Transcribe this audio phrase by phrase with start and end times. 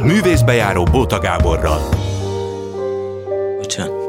[0.00, 1.80] Művészbejáró Bóta Gáborral.
[3.58, 4.01] Bocsánat.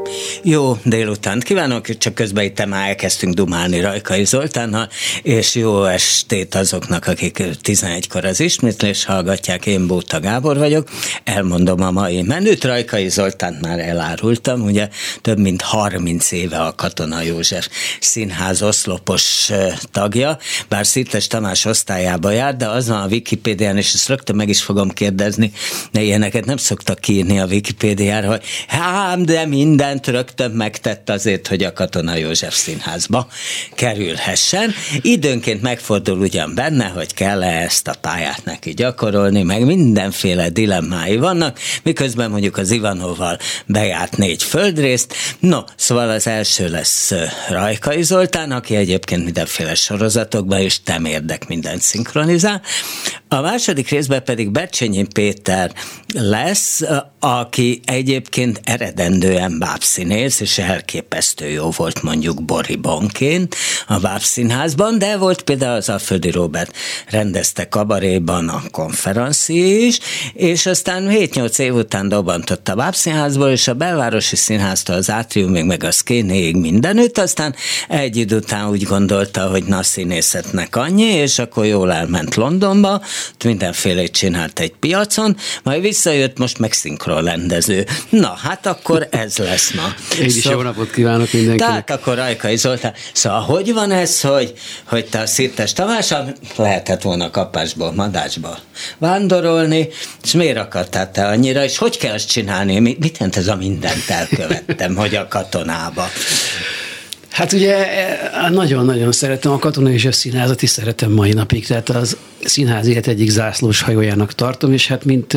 [0.46, 4.88] Jó délután kívánok, csak közben itt már elkezdtünk dumálni Rajkai Zoltánnal,
[5.22, 10.88] és jó estét azoknak, akik 11-kor az ismétlés hallgatják, én Bóta Gábor vagyok,
[11.24, 14.88] elmondom a mai menüt, Rajkai Zoltánt már elárultam, ugye
[15.20, 17.68] több mint 30 éve a Katona József
[18.00, 19.50] Színház oszlopos
[19.92, 20.38] tagja,
[20.68, 24.62] bár Szirtes Tamás osztályába jár, de az van a Wikipédián, és ezt rögtön meg is
[24.62, 25.52] fogom kérdezni,
[25.92, 31.46] de ilyeneket nem szoktak kiírni a Wikipédiára, hogy hát, de mindent rögtön rögtön megtett azért,
[31.46, 33.28] hogy a Katona József Színházba
[33.74, 34.74] kerülhessen.
[35.00, 41.58] Időnként megfordul ugyan benne, hogy kell-e ezt a pályát neki gyakorolni, meg mindenféle dilemmái vannak,
[41.82, 45.14] miközben mondjuk az Ivanóval bejárt négy földrészt.
[45.40, 47.12] No, szóval az első lesz
[47.48, 52.62] Rajkai Zoltán, aki egyébként mindenféle sorozatokban és temérdek mindent szinkronizál.
[53.28, 55.72] A második részben pedig Bercsényi Péter
[56.12, 56.82] lesz,
[57.20, 59.58] aki egyébként eredendően
[59.94, 63.56] bábszínész, és elképesztő jó volt mondjuk Boribonként
[63.86, 66.76] a bábszínházban, de volt például az Alföldi Robert
[67.10, 69.98] rendezte kabaréban a konferenci is,
[70.32, 75.84] és aztán 7-8 év után dobantott a bábszínházból, és a belvárosi színháztól az átriumig, meg
[75.84, 77.54] a szkénéig mindenütt, aztán
[77.88, 83.02] egy idő után úgy gondolta, hogy na színészetnek annyi, és akkor jól elment Londonba,
[83.44, 87.86] mindenfélét csinált egy piacon, majd visszajött most meg szinkronrendező.
[88.08, 89.83] Na, hát akkor ez lesz ma.
[90.18, 91.68] Én is szóval, jó napot kívánok mindenkinek.
[91.68, 92.92] Tehát akkor Rajkai Zoltán.
[93.12, 94.52] Szóval hogy van ez, hogy,
[94.84, 98.58] hogy te a Szirtes Tamással lehetett volna kapásból, madácsba
[98.98, 99.88] vándorolni,
[100.22, 102.78] és miért akartál te annyira, és hogy kell ezt csinálni?
[102.78, 106.08] Mit jelent ez a mindent elkövettem, hogy a katonába?
[107.30, 107.86] Hát ugye
[108.50, 113.06] nagyon-nagyon szeretem a katona és a színházat is szeretem mai napig, tehát az színház élet
[113.06, 115.36] egyik zászlós hajójának tartom, és hát mint,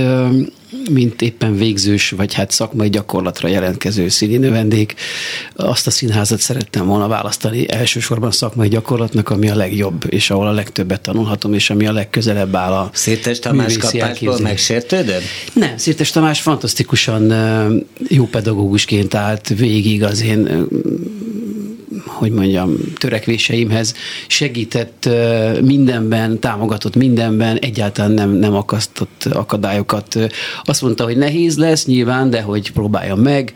[0.91, 4.95] mint éppen végzős, vagy hát szakmai gyakorlatra jelentkező színi növendék,
[5.55, 10.52] azt a színházat szerettem volna választani elsősorban szakmai gyakorlatnak, ami a legjobb, és ahol a
[10.52, 15.21] legtöbbet tanulhatom, és ami a legközelebb áll a Szirtes Tamás kapásból megsértődöd?
[15.54, 17.33] Nem, Szirtes Tamás fantasztikusan
[18.08, 20.67] jó pedagógusként állt végig az én
[22.17, 23.94] hogy mondjam, törekvéseimhez
[24.28, 25.10] segített
[25.61, 30.20] mindenben, támogatott mindenben, egyáltalán nem, nem akasztott akadályokat.
[30.64, 33.54] Azt mondta, hogy nehéz lesz nyilván, de hogy próbálja meg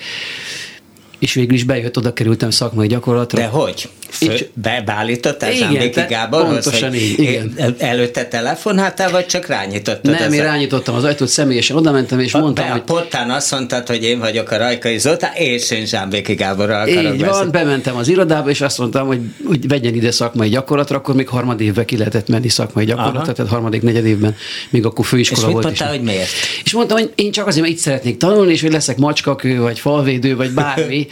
[1.22, 3.40] és végül is bejött, oda kerültem szakmai gyakorlatra.
[3.40, 3.90] De hogy?
[4.10, 4.50] Fő,
[4.86, 6.64] beállítottál Zsámbéki Gáborhoz?
[6.64, 7.56] Pontosan így, igen.
[7.78, 10.20] Előtte telefonáltál, vagy csak rányítottad?
[10.20, 12.82] Nem, én rányítottam az ajtót, személyesen oda mentem, és a, mondtam, be, hogy...
[12.82, 17.14] A portán azt mondtad, hogy én vagyok a Rajkai Zoltán, és én Zsámbéki Gáborral akarok
[17.14, 21.16] Így van, bementem az irodába, és azt mondtam, hogy, hogy vegyen ide szakmai gyakorlatra, akkor
[21.16, 24.36] még harmad évben ki lehetett menni szakmai gyakorlatra, tehát harmadik, negyed évben,
[24.70, 25.72] még akkor főiskola és volt.
[25.72, 26.30] És mondtál, hogy miért?
[26.64, 29.80] És mondtam, hogy én csak azért, mert itt szeretnék tanulni, és hogy leszek macskakő, vagy
[29.80, 31.08] falvédő, vagy bármi,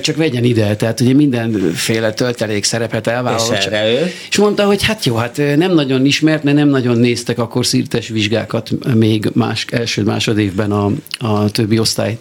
[0.00, 0.76] csak vegyen ide.
[0.76, 3.58] Tehát ugye mindenféle töltelék szerepet elvállalt.
[3.58, 4.12] És, erre ő?
[4.30, 8.08] és mondta, hogy hát jó, hát nem nagyon ismert, mert nem nagyon néztek akkor szírtes
[8.08, 12.18] vizsgákat még más, első másodévben a, a többi osztály,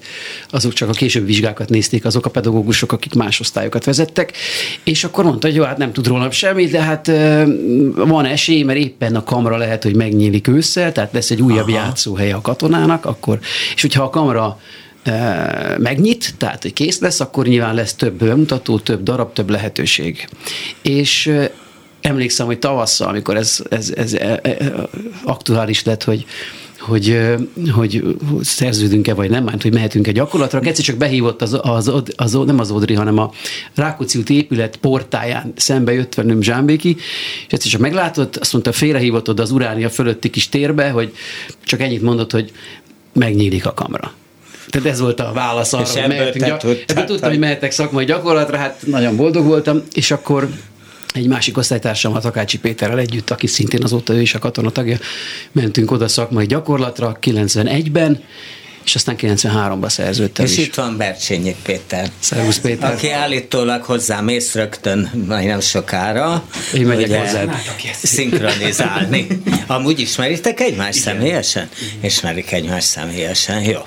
[0.49, 4.33] azok csak a később vizsgákat nézték, azok a pedagógusok, akik más osztályokat vezettek,
[4.83, 7.11] és akkor mondta, hogy jó, hát nem tud róla semmit, de hát
[7.95, 11.77] van esély, mert éppen a kamra lehet, hogy megnyílik ősszel, tehát lesz egy újabb Aha.
[11.77, 13.39] játszóhely a katonának, akkor,
[13.75, 14.59] és hogyha a kamra
[15.77, 20.27] megnyit, tehát hogy kész lesz, akkor nyilván lesz több bemutató, több darab, több lehetőség.
[20.81, 21.31] És
[22.01, 24.57] emlékszem, hogy tavasszal, amikor ez, ez, ez e, e,
[25.23, 26.25] aktuális lett, hogy
[26.79, 27.33] hogy,
[27.71, 28.03] hogy
[28.41, 30.59] szerződünk-e vagy nem, mert hogy mehetünk-e gyakorlatra.
[30.59, 33.31] Egyszer csak behívott az, az, az, az, nem az Odri, hanem a
[33.75, 36.95] Rákóczi úti épület portáján szembe jött velünk Zsámbéki,
[37.47, 41.13] és egyszer csak meglátott, azt mondta, félrehívott oda az Uránia fölötti kis térbe, hogy
[41.63, 42.51] csak ennyit mondott, hogy
[43.13, 44.13] megnyílik a kamera.
[44.69, 46.59] Tehát ez volt a válasz arra, hogy mehetünk gyak...
[46.59, 50.49] tudtad, tudtam, hogy mehetek szakmai gyakorlatra, hát nagyon boldog voltam, és akkor
[51.13, 54.97] egy másik osztálytársammal, Takácsi Péterrel együtt, aki szintén azóta ő is a katonatagja,
[55.51, 58.23] mentünk oda szakmai gyakorlatra 91-ben,
[58.87, 60.65] és aztán 93-ban szerződtem És is.
[60.65, 62.09] itt van Bercsényi Péter.
[62.19, 62.91] Szervusz Péter.
[62.91, 66.43] Aki állítólag hozzám ész rögtön, majd nem sokára.
[66.73, 67.55] Én megyek hozzád.
[68.03, 69.27] Szinkronizálni.
[69.67, 71.69] Amúgy ismeritek egymást személyesen?
[72.01, 73.79] Ismerik egymást személyesen, jó.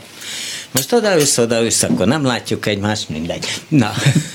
[0.71, 3.47] Most odaülsz, odaülsz, akkor nem látjuk egymást, mindegy.
[3.69, 3.93] Na,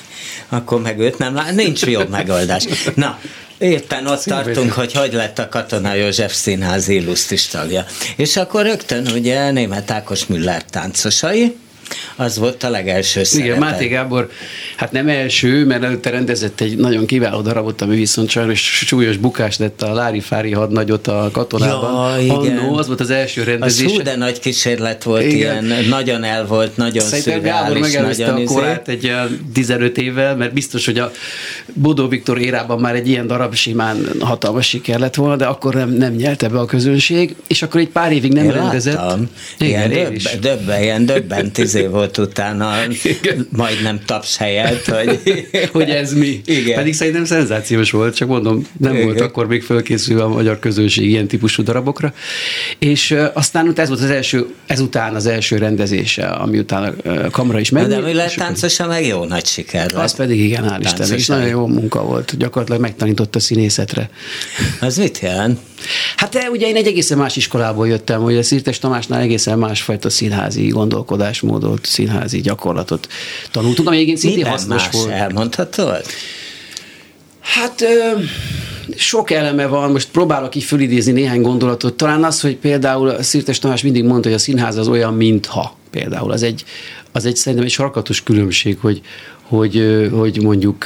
[0.49, 2.65] akkor meg őt nem lát, nincs jobb megoldás.
[2.95, 3.19] Na,
[3.57, 7.85] Éppen ott tartunk, hogy hogy lett a Katona József Színház illusztris tagja.
[8.15, 11.57] És akkor rögtön ugye német Ákos Müller táncosai,
[12.15, 13.47] Az volt a legelső szerepe.
[13.47, 14.29] Igen, Máté Gábor,
[14.75, 19.57] hát nem első, mert előtte rendezett egy nagyon kiváló darabot, ami viszont sajnos súlyos bukás
[19.57, 22.19] lett a Lári Fári hadnagyot a katonában.
[22.19, 22.57] Ja, igen.
[22.57, 23.85] Annó, az volt az első rendezés.
[23.85, 25.65] Az hú, de nagy kísérlet volt igen.
[25.65, 29.11] ilyen, nagyon el volt, nagyon Szerintem Gábor megelőzte a izé- korát egy
[29.53, 31.11] 15 évvel, mert biztos, hogy a
[31.73, 35.89] Bodó Viktor érában már egy ilyen darab simán hatalmas siker lett volna, de akkor nem,
[35.89, 38.95] nem nyelte be a közönség, és akkor egy pár évig nem Én rendezett.
[38.95, 39.29] Láttam.
[39.57, 42.73] Igen, ilyen döbben, döbben, ilyen döbben tizé volt utána,
[43.03, 43.47] Igen.
[43.55, 45.19] majdnem taps helyett, hogy...
[45.73, 46.41] hogy ez mi.
[46.45, 46.75] Igen.
[46.75, 49.05] Pedig szerintem szenzációs volt, csak mondom, nem Igen.
[49.05, 52.13] volt akkor még fölkészülve a magyar közönség ilyen típusú darabokra.
[52.79, 57.59] És uh, aztán ez volt az első, ezután az első rendezése, ami utána uh, kamera
[57.59, 57.87] is ment.
[57.87, 60.03] De mi lett táncosa meg jó nagy siker lett.
[60.03, 62.37] Az pedig igen, hál' Isten, és nagyon jó munka volt.
[62.37, 64.09] Gyakorlatilag megtanított a színészetre.
[64.81, 65.59] Az mit jelent?
[66.15, 70.09] Hát de ugye én egy egészen más iskolából jöttem, hogy a Szirtes Tamásnál egészen másfajta
[70.09, 70.71] színházi
[71.65, 73.07] gondolkodásmódot, színházi gyakorlatot
[73.51, 75.09] tanultunk, ami egyébként szintén hasznos más volt.
[75.09, 76.03] elmondhatod?
[77.39, 78.19] Hát ö,
[78.95, 81.93] sok eleme van, most próbálok így fölidézni néhány gondolatot.
[81.93, 86.31] Talán az, hogy például Szirtes Tamás mindig mondta, hogy a színház az olyan, mintha például.
[86.31, 86.63] Az egy,
[87.11, 89.01] az egy szerintem egy sarkatos különbség, hogy,
[89.41, 90.85] hogy, hogy mondjuk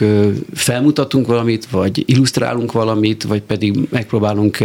[0.53, 4.57] felmutatunk valamit, vagy illusztrálunk valamit, vagy pedig megpróbálunk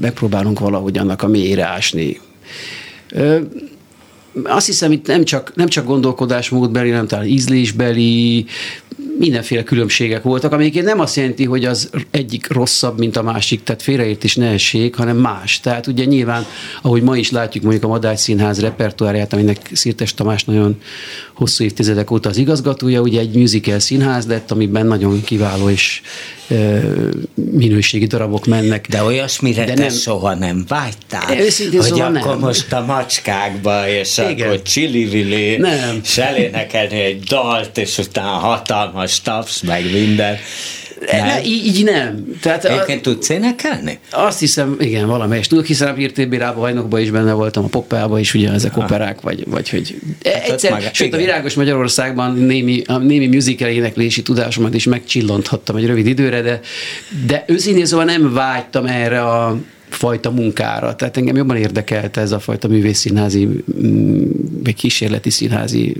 [0.00, 2.20] megpróbálunk valahogy annak a mélyére ásni.
[4.44, 8.46] Azt hiszem, itt nem csak, nem csak gondolkodásmódbeli, hanem talán ízlésbeli,
[9.18, 13.82] mindenféle különbségek voltak, amelyik nem azt jelenti, hogy az egyik rosszabb, mint a másik, tehát
[13.82, 15.60] félreértés ne essék, hanem más.
[15.60, 16.46] Tehát ugye nyilván,
[16.82, 20.80] ahogy ma is látjuk mondjuk a Madács Színház repertoárját, aminek Szirtes Tamás nagyon
[21.34, 26.00] hosszú évtizedek óta az igazgatója, ugye egy musical színház lett, amiben nagyon kiváló és
[27.34, 28.86] minőségi darabok mennek.
[28.88, 32.38] De olyasmire de nem, soha nem vágytál, őszintén hogy szóval akkor nem.
[32.38, 34.46] most a macskákba, és Igen.
[34.46, 36.00] akkor csili nem.
[36.04, 40.36] selénekelni egy dalt, és utána hatalmas taps, meg minden.
[41.10, 42.24] Ne, így, nem.
[42.40, 43.98] Tehát Egyébként tudsz énekelni?
[44.10, 48.18] Azt hiszem, igen, valamelyest tudok, hiszen a Pirté Bírában hajnokban is benne voltam, a Poppában
[48.18, 49.94] is ugye ezek operák, vagy, vagy hogy
[50.24, 51.18] hát egyszer, maga, sőt igen.
[51.18, 56.60] a Virágos Magyarországban némi, a némi musical éneklési tudásomat is megcsillanthattam egy rövid időre, de,
[57.26, 59.56] de őszintén szóval nem vágytam erre a
[59.88, 60.94] fajta munkára.
[60.94, 63.48] Tehát engem jobban érdekelte ez a fajta művészszínházi,
[63.82, 64.22] mm,
[64.64, 65.96] vagy kísérleti színházi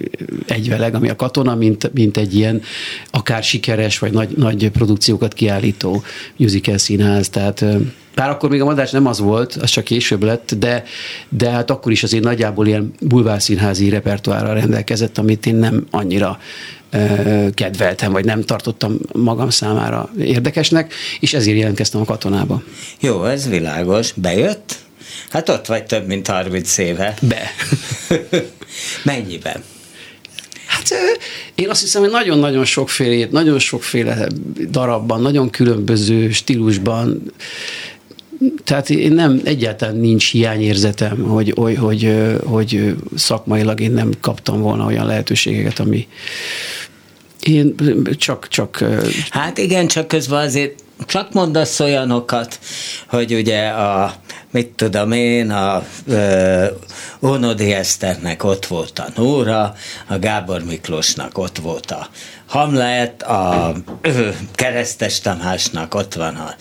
[0.47, 2.63] egyveleg, ami a katona, mint, mint egy ilyen
[3.11, 6.03] akár sikeres, vagy nagy, nagy produkciókat kiállító
[6.37, 7.29] musical színház.
[7.29, 7.65] Tehát
[8.19, 10.85] bár akkor még a madás nem az volt, az csak később lett, de,
[11.29, 16.39] de hát akkor is azért nagyjából ilyen bulvárszínházi repertoárral rendelkezett, amit én nem annyira
[17.55, 22.63] kedveltem, vagy nem tartottam magam számára érdekesnek, és ezért jelentkeztem a katonába.
[23.01, 24.13] Jó, ez világos.
[24.13, 24.77] Bejött?
[25.31, 27.15] Hát ott vagy több mint 30 éve.
[27.23, 27.51] Be.
[29.05, 29.63] Mennyiben?
[30.67, 30.89] Hát
[31.55, 34.29] én azt hiszem, hogy nagyon-nagyon sokféle, nagyon sokféle
[34.71, 37.33] darabban, nagyon különböző stílusban
[38.65, 42.13] tehát én nem, egyáltalán nincs hiányérzetem, hogy, hogy, hogy,
[42.45, 46.09] hogy szakmailag én nem kaptam volna olyan lehetőségeket, ami
[47.49, 47.75] én
[48.19, 48.85] csak, csak...
[49.31, 52.59] Hát igen, csak közben azért csak mondasz olyanokat,
[53.09, 54.15] hogy ugye a,
[54.51, 56.65] mit tudom én, a ö,
[57.23, 59.75] Ónodi Eszternek ott volt a Nóra,
[60.07, 62.09] a Gábor Miklósnak ott volt a
[62.47, 66.55] Hamlet, a ö, Keresztes Tamásnak ott van a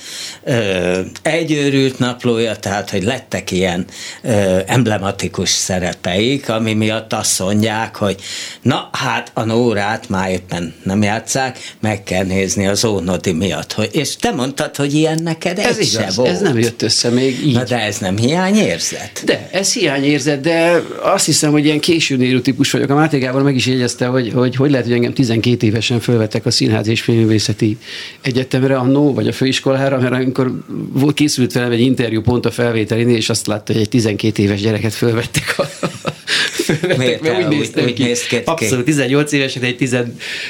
[0.43, 3.85] ö, egyőrült naplója, tehát hogy lettek ilyen
[4.21, 8.21] ö, emblematikus szerepeik, ami miatt azt mondják, hogy
[8.61, 13.73] na hát a Nórát már éppen nem játszák, meg kell nézni az Ónodi miatt.
[13.73, 16.29] Hogy, és te mondtad, hogy ilyen neked ez igaz, se volt.
[16.29, 17.53] ez nem jött össze még így.
[17.53, 19.21] Na de ez nem hiányérzet?
[19.25, 22.89] De, ez hiányérzet, de azt hiszem, hogy ilyen késő típus vagyok.
[22.89, 25.99] A Máté Gábor meg is jegyezte, hogy, hogy hogy lehet, hogy engem 12 éves évesen
[25.99, 27.77] fölvettek a Színház és Filmvészeti
[28.21, 30.51] Egyetemre annó, vagy a főiskolára, mert amikor
[30.91, 34.61] volt, készült velem egy interjú pont a felvételén, és azt látta, hogy egy 12 éves
[34.61, 38.03] gyereket fölvettek a fölvettek, Miért mert úgy, néztem úgy, ki.
[38.03, 38.37] Néz ki.
[38.45, 39.97] Abszolút, 18 évesen egy 10,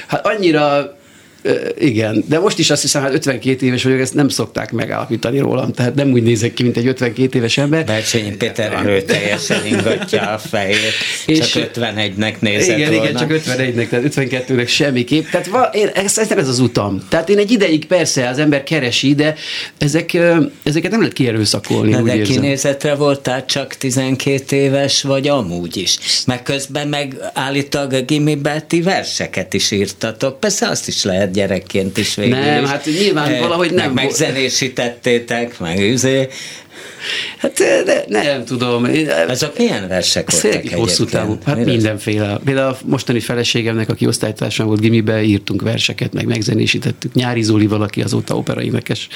[0.07, 0.97] hát annyira
[1.79, 5.72] igen, de most is azt hiszem, hát 52 éves vagyok, ezt nem szokták megállapítani rólam,
[5.72, 7.86] tehát nem úgy nézek ki, mint egy 52 éves ember.
[7.86, 10.94] Bercsényi Péter erőteljesen ingatja a fejét,
[11.25, 13.10] és csak 51-nek nézett Igen, volna.
[13.10, 15.25] igen, csak 51-nek, tehát 52-nek semmiképp.
[15.32, 17.06] Tehát va, én, ez, ez, az utam.
[17.10, 19.36] Tehát én egy ideig persze az ember keresi, de
[19.77, 20.17] ezek,
[20.63, 21.91] ezeket nem lehet kierőszakolni.
[21.91, 22.36] Na, de érzem.
[22.36, 25.98] kinézetre voltál csak 12 éves, vagy amúgy is?
[26.25, 30.39] Meg közben meg állítólag a gimiben ti verseket is írtatok.
[30.39, 32.70] Persze azt is lehet gyerekként is végül Nem, is.
[32.70, 33.91] hát nyilván valahogy nem.
[33.91, 36.27] Meg megzenésítettétek, meg üzé.
[37.38, 37.54] Hát
[37.86, 38.86] de, nem tudom.
[39.27, 41.38] Ezek milyen versek voltak hosszú távú.
[41.46, 41.74] Hát Miről?
[41.74, 42.39] mindenféle.
[42.46, 47.13] Például a mostani feleségemnek, aki osztálytársam volt gimibe, írtunk verseket, meg megzenésítettük.
[47.13, 49.08] Nyári Zoli valaki azóta operaénekes.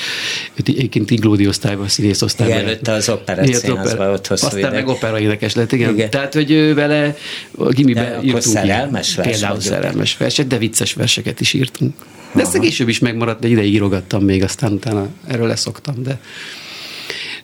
[0.56, 2.58] Egyébként Iglódi osztályban, színész osztályban.
[2.58, 4.70] Igen, előtte az operett színházban ott hosszú Aztán ide.
[4.70, 5.94] meg operaénekes lett, igen.
[5.94, 6.10] igen.
[6.10, 7.16] Tehát, hogy ő vele
[7.58, 8.42] a gimibe de írtunk.
[8.44, 11.94] szerelmes vers Például szerelmes verset, de vicces verseket is írtunk.
[12.34, 16.04] De ezt később is megmaradt, de ideig írogattam még, aztán utána erről leszoktam.
[16.04, 16.20] De,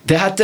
[0.08, 0.44] de hát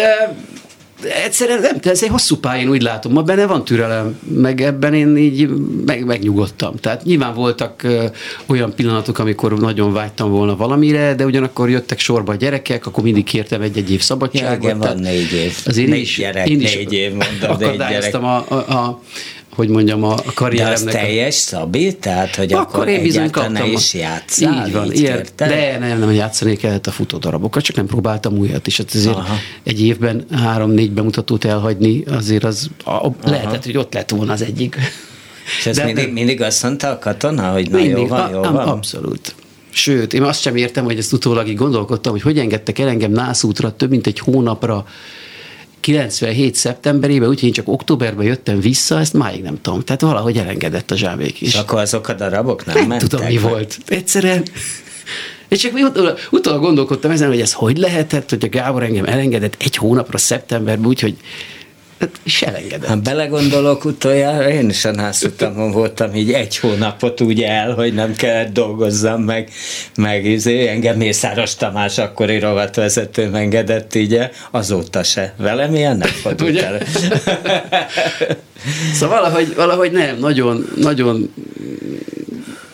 [1.26, 5.18] egyszerűen nem, ez egy hosszú pályán úgy látom, ma benne van türelem, meg ebben én
[5.18, 5.50] így
[5.86, 6.76] meg, megnyugodtam.
[6.76, 8.06] Tehát nyilván voltak ö,
[8.46, 13.24] olyan pillanatok, amikor nagyon vágytam volna valamire, de ugyanakkor jöttek sorba a gyerekek, akkor mindig
[13.24, 14.64] kértem egy-egy év szabadságot.
[14.64, 15.58] Ja, igen, van négy év.
[15.66, 19.02] Azért négy is, gyerek, én is négy év, mondom, akadályoztam a, a, a
[19.56, 20.84] hogy mondjam, a karrieremnek.
[20.84, 21.96] De az teljes Szabi?
[21.96, 23.72] Tehát, hogy akkor, akkor én bizony kaptam.
[23.72, 24.68] is játszál?
[24.68, 28.68] Így van, így ilyen, de nem, nem játszani kellett a futódarabokat, csak nem próbáltam újat
[28.68, 28.78] is.
[28.78, 29.36] Hát ezért Aha.
[29.64, 34.78] egy évben három-négy bemutatót elhagyni, azért az a, lehetett, hogy ott lett volna az egyik.
[35.60, 38.52] És ezt mindig, mindig azt mondta a katona, hogy na mindig, jó van, jó a,
[38.52, 38.68] van?
[38.68, 39.36] Abszolút.
[39.70, 43.12] Sőt, én azt sem értem, hogy ezt utólag így gondolkodtam, hogy hogy engedtek el engem
[43.12, 44.86] nászútra több mint egy hónapra
[45.84, 46.56] 97.
[46.56, 49.82] szeptemberében, úgyhogy én csak októberben jöttem vissza, ezt máig nem tudom.
[49.82, 51.48] Tehát valahogy elengedett a zsávék is.
[51.48, 53.10] És akkor azok a darabok nem, nem mentek?
[53.10, 53.78] tudom, mi volt.
[53.88, 54.44] Egyszerűen
[55.48, 59.56] és csak utólag, utólag gondolkodtam ezen, hogy ez hogy lehetett, hogy a Gábor engem elengedett
[59.60, 61.16] egy hónapra szeptemberben, úgyhogy
[62.04, 62.90] Hát se elengedett.
[62.90, 68.16] Ha belegondolok utoljára, én is a nászutamon voltam így egy hónapot úgy el, hogy nem
[68.16, 69.50] kellett dolgozzam meg,
[69.96, 74.20] meg izé, engem Mészáros Tamás akkori rovatvezető engedett így
[74.52, 75.34] azóta se.
[75.38, 76.80] Velem ilyen nem fordult el.
[79.00, 81.34] szóval valahogy, valahogy nem, nagyon, nagyon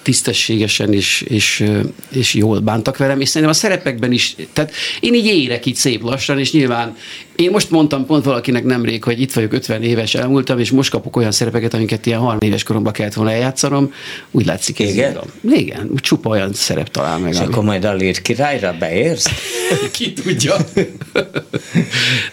[0.10, 1.70] tisztességesen és, és,
[2.12, 6.04] és jól bántak velem, és szerintem a szerepekben is, tehát én így érek így szép
[6.04, 6.96] lassan, és nyilván
[7.36, 11.16] én most mondtam pont valakinek nemrég, hogy itt vagyok 50 éves, elmúltam, és most kapok
[11.16, 13.94] olyan szerepeket, amiket ilyen 30 éves koromban kellett volna eljátszanom,
[14.32, 15.18] úgy látszik, ez Igen?
[15.52, 17.34] Igen, csupa olyan szerep talál meg.
[17.34, 17.48] És ami...
[17.48, 19.30] akkor majd a Lír királyra beérsz?
[19.98, 20.56] Ki tudja.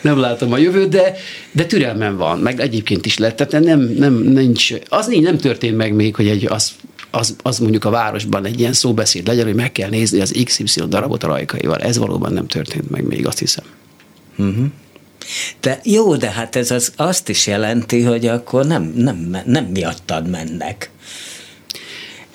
[0.01, 1.17] nem látom a jövőt, de,
[1.53, 5.77] de türelmem van, meg egyébként is lett, tehát nem, nem, nincs, az nincs, nem történt
[5.77, 6.73] meg még, hogy egy, az
[7.11, 10.83] az, az mondjuk a városban egy ilyen szóbeszéd legyen, hogy meg kell nézni az XY
[10.89, 11.79] darabot a rajkaival.
[11.79, 13.65] Ez valóban nem történt meg még, azt hiszem.
[14.39, 14.67] Uh-huh.
[15.61, 20.29] De jó, de hát ez az, azt is jelenti, hogy akkor nem, nem, nem miattad
[20.29, 20.91] mennek.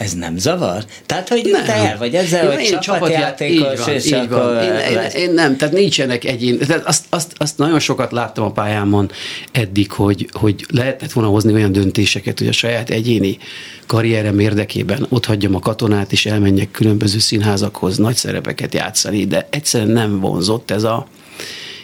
[0.01, 0.85] Ez nem zavar?
[1.05, 1.65] Tehát, hogy nem.
[1.65, 4.29] te el vagy ezzel, ja, hogy én csapatjátékos, van, és így.
[4.29, 4.63] Van.
[4.63, 6.57] Én, én, én, nem, tehát nincsenek egyén...
[6.57, 9.11] Tehát azt, azt, azt, nagyon sokat láttam a pályámon
[9.51, 13.37] eddig, hogy, hogy lehetett volna hozni olyan döntéseket, hogy a saját egyéni
[13.85, 19.89] karrierem érdekében ott hagyjam a katonát, és elmenjek különböző színházakhoz nagy szerepeket játszani, de egyszerűen
[19.89, 21.07] nem vonzott ez a,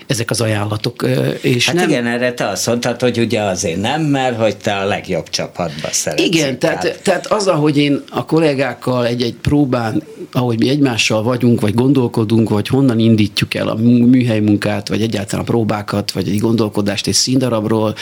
[0.08, 1.08] ezek az ajánlatok.
[1.42, 1.90] És hát nem...
[1.90, 5.88] igen, erre te azt mondtad, hogy ugye azért nem, mert hogy te a legjobb csapatba
[5.92, 6.26] szeretsz.
[6.26, 11.74] Igen, tehát, tehát az, ahogy én a kollégákkal egy-egy próbán, ahogy mi egymással vagyunk, vagy
[11.74, 17.08] gondolkodunk, vagy honnan indítjuk el a műhely munkát, vagy egyáltalán a próbákat, vagy egy gondolkodást
[17.08, 17.96] egy színdarabról,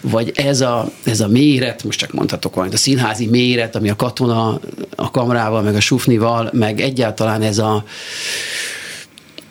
[0.00, 3.96] vagy ez a, ez a méret, most csak mondhatok valamit, a színházi méret, ami a
[3.96, 4.60] katona
[4.96, 7.84] a kamrával, meg a sufnival, meg egyáltalán ez a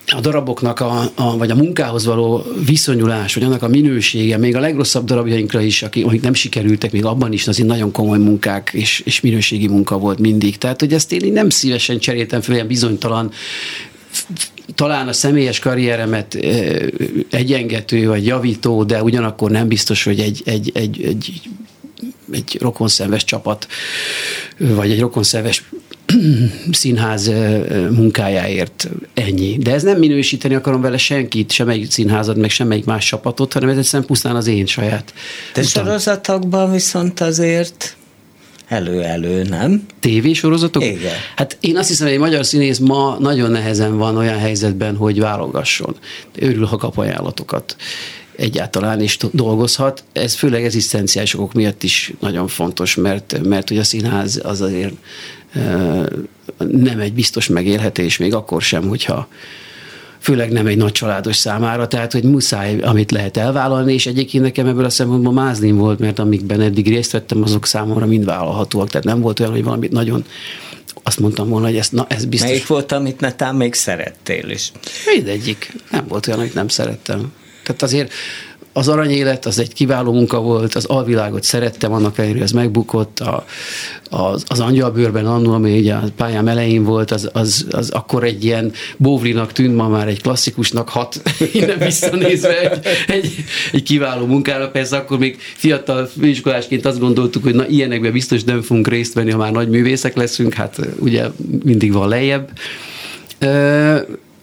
[0.07, 4.59] a daraboknak, a, a, vagy a munkához való viszonyulás, vagy annak a minősége, még a
[4.59, 9.01] legrosszabb darabjainkra is, akik, akik nem sikerültek, még abban is azért nagyon komoly munkák és,
[9.05, 10.57] és minőségi munka volt mindig.
[10.57, 13.31] Tehát, hogy ezt én nem szívesen cseréltem fel ilyen bizonytalan
[14.75, 16.37] talán a személyes karrieremet
[17.29, 21.41] egyengető vagy javító, de ugyanakkor nem biztos, hogy egy, egy, egy, egy
[22.31, 23.67] egy rokonszenves csapat,
[24.57, 25.63] vagy egy rokonszenves
[26.71, 27.31] színház
[27.89, 29.57] munkájáért ennyi.
[29.57, 33.77] De ez nem minősíteni akarom vele senkit, semmelyik színházat, meg semmelyik más csapatot, hanem ez
[33.77, 35.13] egyszerűen pusztán az én saját.
[35.53, 35.85] De utam.
[35.85, 37.95] sorozatokban viszont azért
[38.67, 39.85] elő-elő, nem?
[40.33, 40.83] sorozatok?
[40.83, 41.13] Igen.
[41.35, 45.19] Hát én azt hiszem, hogy egy magyar színész ma nagyon nehezen van olyan helyzetben, hogy
[45.19, 45.95] válogasson.
[46.39, 47.75] Örül, ha kap ajánlatokat
[48.35, 50.03] egyáltalán is dolgozhat.
[50.13, 54.93] Ez főleg egzisztenciális okok miatt is nagyon fontos, mert, mert hogy a színház az azért
[56.57, 59.27] nem egy biztos megélhetés, még akkor sem, hogyha
[60.19, 64.67] főleg nem egy nagy családos számára, tehát hogy muszáj, amit lehet elvállalni, és egyébként nekem
[64.67, 69.05] ebből a szempontból mázlim volt, mert amikben eddig részt vettem, azok számomra mind vállalhatóak, tehát
[69.05, 70.25] nem volt olyan, hogy valamit nagyon
[71.03, 72.49] azt mondtam volna, hogy ez, na, ez biztos.
[72.49, 74.71] Melyik volt, amit netán még szerettél is?
[75.15, 75.73] Mindegyik.
[75.91, 77.33] Nem volt olyan, amit nem szerettem.
[77.63, 78.11] Tehát azért
[78.73, 83.45] az aranyélet az egy kiváló munka volt, az alvilágot szerettem, annak ellenére, ez megbukott, a,
[84.09, 88.43] az, az angyalbőrben annó, ami ugye a pályám elején volt, az, az, az akkor egy
[88.43, 91.21] ilyen bóvlinak tűnt, ma már egy klasszikusnak hat,
[91.53, 93.35] innen visszanézve egy, egy,
[93.71, 94.69] egy kiváló munkára.
[94.69, 99.31] Persze akkor még fiatal főiskolásként azt gondoltuk, hogy na ilyenekben biztos nem fogunk részt venni,
[99.31, 101.25] ha már nagy művészek leszünk, hát ugye
[101.63, 102.49] mindig van lejjebb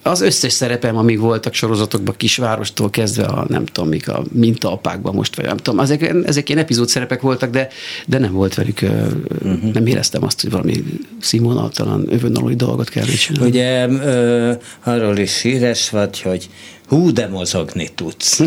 [0.02, 5.36] az összes szerepem, amíg voltak sorozatokban kisvárostól kezdve a nem tudom mik a mintaapákban most,
[5.36, 7.68] vagy nem tudom, ezek, ezek ilyen epizód szerepek voltak, de,
[8.06, 9.72] de nem volt velük, uh-huh.
[9.72, 10.84] nem éreztem azt, hogy valami
[11.20, 13.48] színvonaltalan, övönalói dolgot kell csinálni.
[13.48, 14.52] Ugye ö,
[14.84, 16.48] arról is híres vagy, hogy
[16.90, 18.40] hú, de mozogni tudsz.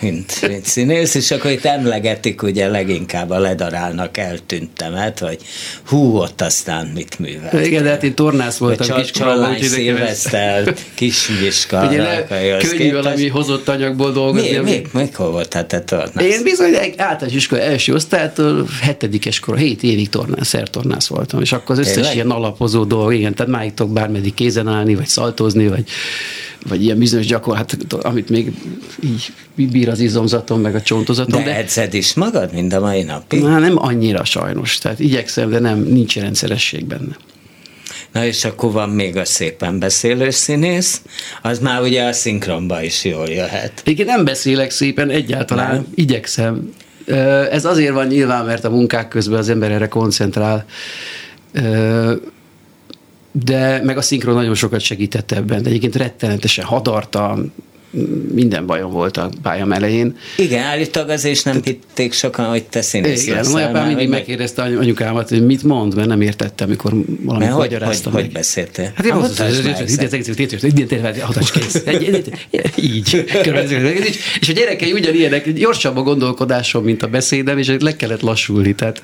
[0.00, 5.38] mint, mint színész, és akkor itt emlegetik ugye leginkább a ledarálnak eltűntemet, hogy
[5.86, 7.64] hú, ott aztán mit művel.
[7.64, 12.26] Igen, de hát én tornász voltam kis Csallány Szilveszter, Kismiska, Ugye
[12.58, 14.56] könnyű valami hozott anyagból dolgozni.
[14.56, 16.24] Mi, mi, mikor voltál te tornász?
[16.24, 21.52] Én bizony egy általános iskola első osztálytól hetedikes kor, hét évig tornász, szertornász voltam, és
[21.52, 22.14] akkor az összes Tényleg?
[22.14, 25.84] ilyen alapozó dolog, igen, tehát máig tudok bármeddig kézen állni, vagy szaltozni, vagy
[26.68, 28.52] vagy ilyen bizonyos gyakorlat, amit még
[29.04, 29.32] így
[29.70, 31.44] bír az izomzatom, meg a csontozatom.
[31.44, 33.42] De, de edzed is magad mind a mai napig?
[33.42, 37.16] Na, nem annyira sajnos, tehát igyekszem, de nem, nincs rendszeresség benne.
[38.12, 41.02] Na és akkor van még a szépen beszélő színész,
[41.42, 43.82] az már ugye a szinkronba is jól jöhet.
[43.84, 45.86] Igen, nem beszélek szépen, egyáltalán nem.
[45.94, 46.72] igyekszem.
[47.50, 50.64] Ez azért van nyilván, mert a munkák közben az ember erre koncentrál
[53.32, 57.52] de meg a szinkron nagyon sokat segített ebben, de egyébként rettenetesen hadartam,
[58.32, 60.16] minden bajom volt a pályam elején.
[60.36, 63.70] Igen, állítólag azért is nem hitték sokan, hogy te színész Igen, leszel.
[63.70, 64.18] Igen, mindig meg...
[64.18, 66.92] megkérdezte anyukámat, hogy mit mond, mert nem értettem, amikor
[67.22, 68.12] valamit magyaráztam.
[68.12, 68.92] Hogy, hogy beszéltél?
[68.94, 69.42] Hát én azt
[72.76, 73.24] így.
[74.40, 78.74] És a gyerekei ugyanilyenek, gyorsabb a gondolkodásom, mint a beszédem, és le kellett lassulni.
[78.74, 79.02] Tehát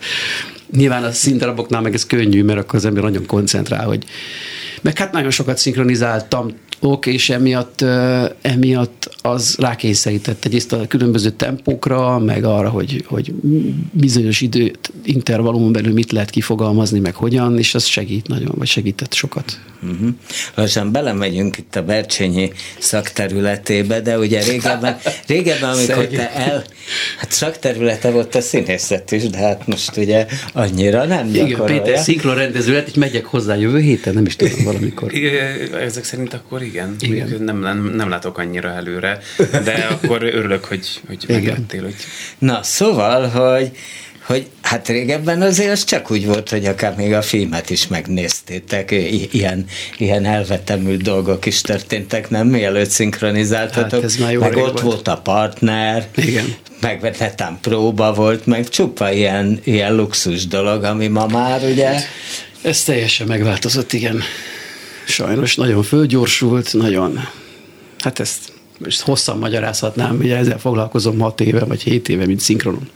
[0.77, 4.05] nyilván a színdaraboknál meg ez könnyű, mert akkor az ember nagyon koncentrál, hogy
[4.81, 7.85] meg hát nagyon sokat szinkronizáltam ok, és emiatt,
[8.41, 13.33] emiatt az rákényszerített egyrészt a különböző tempókra, meg arra, hogy, hogy
[13.91, 19.15] bizonyos időt intervallumon belül mit lehet kifogalmazni, meg hogyan, és az segít nagyon, vagy segített
[19.15, 19.59] sokat.
[19.83, 20.09] Uh-huh.
[20.55, 24.97] Lassan belemegyünk itt a Bercsényi szakterületébe, de ugye régebben,
[25.27, 26.65] régebben amikor te el,
[27.19, 32.73] hát szakterülete volt a színészet is, de hát most ugye annyira nem Igen, Péter szinkronrendező
[32.73, 35.13] lett, és megyek hozzá jövő héten, nem is tudom valamikor.
[35.81, 36.97] Ezek szerint akkor igen.
[36.99, 37.43] igen.
[37.43, 39.19] Nem, nem, nem látok annyira előre,
[39.65, 41.83] de akkor örülök, hogy, hogy meglettél.
[41.83, 41.95] Hogy...
[42.39, 43.71] Na, szóval, hogy
[44.27, 48.91] hogy hát régebben azért az csak úgy volt, hogy akár még a filmet is megnéztétek,
[49.31, 49.65] ilyen,
[49.99, 52.47] ilyen elvetemült dolgok is történtek, nem?
[52.47, 54.03] Mielőtt szinkronizáltatok.
[54.03, 54.81] Hát meg ott volt.
[54.81, 56.55] volt a partner, Igen.
[56.81, 62.01] meg netán próba volt, meg csupa ilyen, ilyen luxus dolog, ami ma már ugye...
[62.63, 64.23] Ez teljesen megváltozott, igen
[65.07, 67.29] sajnos nagyon fölgyorsult, nagyon,
[67.99, 72.91] hát ezt most hosszan magyarázhatnám, ugye ezzel foglalkozom 6 éve vagy 7 éve, mint szinkronon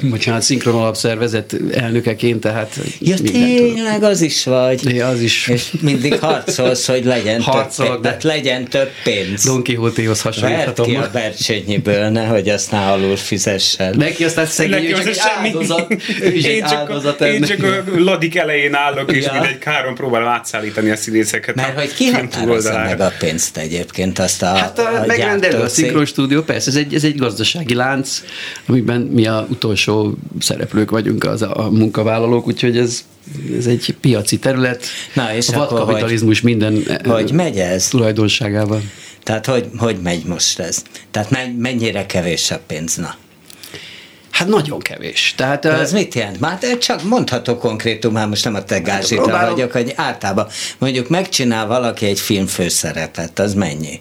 [0.00, 4.10] bocsánat, szinkron alapszervezet elnökeként, tehát Ja, tényleg tudom.
[4.10, 4.94] az is vagy.
[4.94, 5.48] Ja, az is.
[5.48, 9.44] És mindig harcolsz, hogy legyen Harcolok, több, pénz, de legyen több pénz.
[9.44, 10.86] Don Quixote-hoz hasonlíthatom.
[10.86, 13.94] ki a Bercsényiből, nehogy azt ne alul fizessen.
[13.96, 15.48] Neki aztán szegény, Neki csak semmi.
[15.48, 15.96] áldozat.
[16.22, 19.32] Ő is én, csak, áldozat én csak a ladik elején állok, és ja.
[19.32, 21.54] mindegy káron próbálom átszállítani a színészeket.
[21.54, 25.68] Mert hogy ki határozza meg a pénzt egyébként, azt a Hát a, a megrendelő a
[25.68, 28.22] szinkron stúdió, persze, ez egy, ez egy gazdasági lánc,
[28.66, 33.04] amiben mi a utolsó utolsó szereplők vagyunk az a munkavállalók, úgyhogy ez,
[33.58, 34.84] ez egy piaci terület.
[35.14, 37.88] Na, és a vadkapitalizmus hogy, minden hogy megy ez?
[37.88, 38.82] tulajdonságával.
[39.22, 40.82] Tehát hogy, hogy megy most ez?
[41.10, 42.96] Tehát mennyire kevés a pénz?
[42.96, 43.14] Na.
[44.30, 45.34] Hát nagyon kevés.
[45.36, 46.40] Tehát, De ez mit jelent?
[46.40, 50.46] Már csak mondhatok konkrétum, már most nem a te gázsitra hát, vagyok, hogy általában
[50.78, 54.00] mondjuk megcsinál valaki egy filmfőszerepet, az mennyi?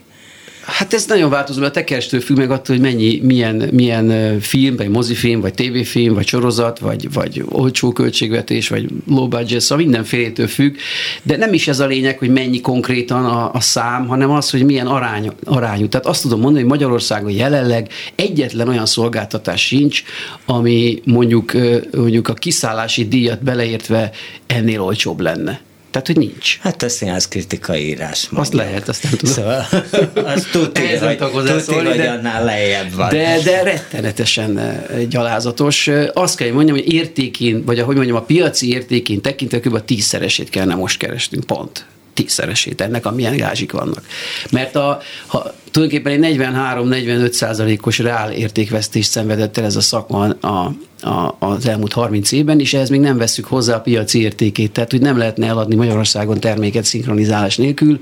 [0.72, 4.90] Hát ez nagyon változó, a tekerstő függ meg attól, hogy mennyi, milyen, milyen film, vagy
[4.90, 10.76] mozifilm, vagy tévéfilm, vagy sorozat, vagy, vagy olcsó költségvetés, vagy low budget, szóval mindenfélétől függ,
[11.24, 14.66] de nem is ez a lényeg, hogy mennyi konkrétan a, a szám, hanem az, hogy
[14.66, 15.88] milyen arány, arányú.
[15.88, 20.04] Tehát azt tudom mondani, hogy Magyarországon jelenleg egyetlen olyan szolgáltatás sincs,
[20.46, 21.52] ami mondjuk,
[21.92, 24.12] mondjuk a kiszállási díjat beleértve
[24.48, 25.62] ennél olcsóbb lenne.
[25.92, 26.58] Tehát, hogy nincs.
[26.60, 28.30] Hát ez színház kritikai írás.
[28.30, 28.40] Mondja.
[28.40, 29.34] Azt lehet, azt nem tudom.
[29.34, 29.66] Szóval,
[30.36, 31.18] azt tudni, hogy,
[31.66, 33.10] tudni, hogy annál lejjebb van.
[33.10, 35.90] De, de rettenetesen eh, gyalázatos.
[36.14, 39.74] Azt kell, hogy mondjam, hogy értékén, vagy ahogy mondjam, a piaci értékén tekintve kb.
[39.74, 44.06] a tízszeresét kellene most keresnünk, pont tízszeresét ennek, amilyen gázsik vannak.
[44.52, 50.72] Mert a, ha tulajdonképpen egy 43-45 százalékos reál értékvesztést szenvedett el ez a szakma a,
[51.02, 54.92] a, az elmúlt 30 évben, és ehhez még nem veszük hozzá a piaci értékét, tehát
[54.92, 58.00] hogy nem lehetne eladni Magyarországon terméket szinkronizálás nélkül.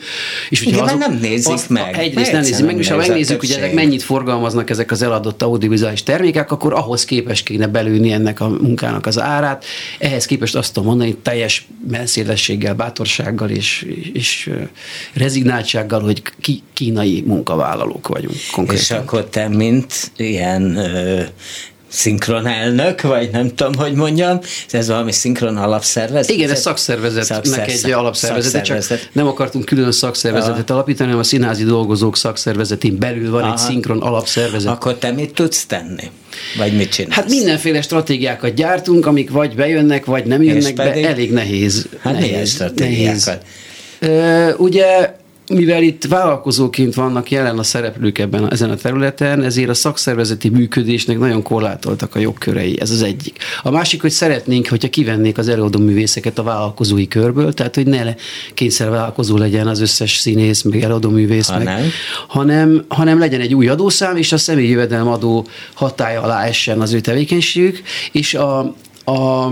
[0.50, 1.98] És Igen, azok, nem nézik azt, meg.
[1.98, 6.04] Egyrészt nem nézik meg, és ha megnézzük, hogy ezek mennyit forgalmaznak ezek az eladott audiovizuális
[6.04, 9.66] termékek, akkor ahhoz képest kéne belülni ennek a munkának az árát.
[10.00, 14.50] Ehhez képest azt tudom mondani, hogy teljes messzélességgel, bátorsággal és, és
[15.14, 18.84] rezignáltsággal, hogy ki, kínai munkavállalók vagyunk konkrétan.
[18.84, 20.80] És akkor te, mint ilyen
[22.46, 24.40] elnök, vagy nem tudom, hogy mondjam,
[24.72, 26.36] ez valami szinkron alapszervezet?
[26.36, 27.86] Igen, ez szakszervezetnek szakszervezet.
[27.86, 30.74] egy alapszervezet, csak nem akartunk külön szakszervezetet Aha.
[30.74, 33.52] alapítani, hanem a színházi dolgozók szakszervezetén belül van Aha.
[33.52, 34.72] egy szinkron alapszervezet.
[34.72, 36.10] Akkor te mit tudsz tenni?
[36.58, 37.16] Vagy mit csinálsz?
[37.16, 41.88] Hát mindenféle stratégiákat gyártunk, amik vagy bejönnek, vagy nem jönnek be, elég nehéz.
[42.00, 43.32] Hát nehéz, nehéz.
[44.00, 45.18] Ö, ugye
[45.50, 51.20] mivel itt vállalkozóként vannak jelen a szereplők ebben ezen a területen, ezért a szakszervezeti működésnek
[51.20, 52.82] nagyon korlátoltak a jogkörei.
[52.82, 53.38] Ez az egyik.
[53.64, 58.14] A másik, hogy szeretnénk, hogyha kivennék az előadó művészeket a vállalkozói körből, tehát hogy ne
[58.54, 61.90] kényszer vállalkozó legyen az összes színész, meg előadó művész, ha meg, nem.
[62.28, 66.94] Hanem, hanem legyen egy új adószám, és a személyi jövedelem adó hatája alá essen az
[66.94, 67.82] ő tevékenységük,
[68.12, 68.60] és a,
[69.06, 69.52] a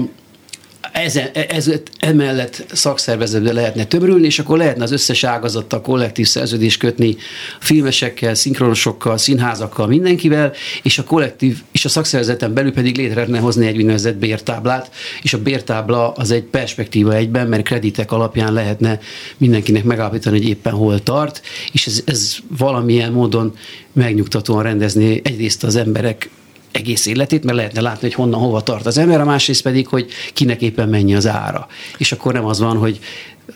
[1.04, 7.16] ez, ez, emellett szakszervezetbe lehetne tömörülni, és akkor lehetne az összes ágazattal kollektív szerződést kötni
[7.60, 13.68] filmesekkel, szinkronosokkal, színházakkal, mindenkivel, és a kollektív, és a szakszervezeten belül pedig létre lehetne hozni
[13.68, 19.00] egy úgynevezett bértáblát, és a bértábla az egy perspektíva egyben, mert kreditek alapján lehetne
[19.38, 23.56] mindenkinek megállapítani, hogy éppen hol tart, és ez, ez valamilyen módon
[23.94, 26.30] megnyugtatóan rendezni egyrészt az emberek
[26.78, 30.12] egész életét, mert lehetne látni, hogy honnan hova tart az ember, a másrészt pedig, hogy
[30.34, 31.68] kinek éppen mennyi az ára.
[31.98, 33.00] És akkor nem az van, hogy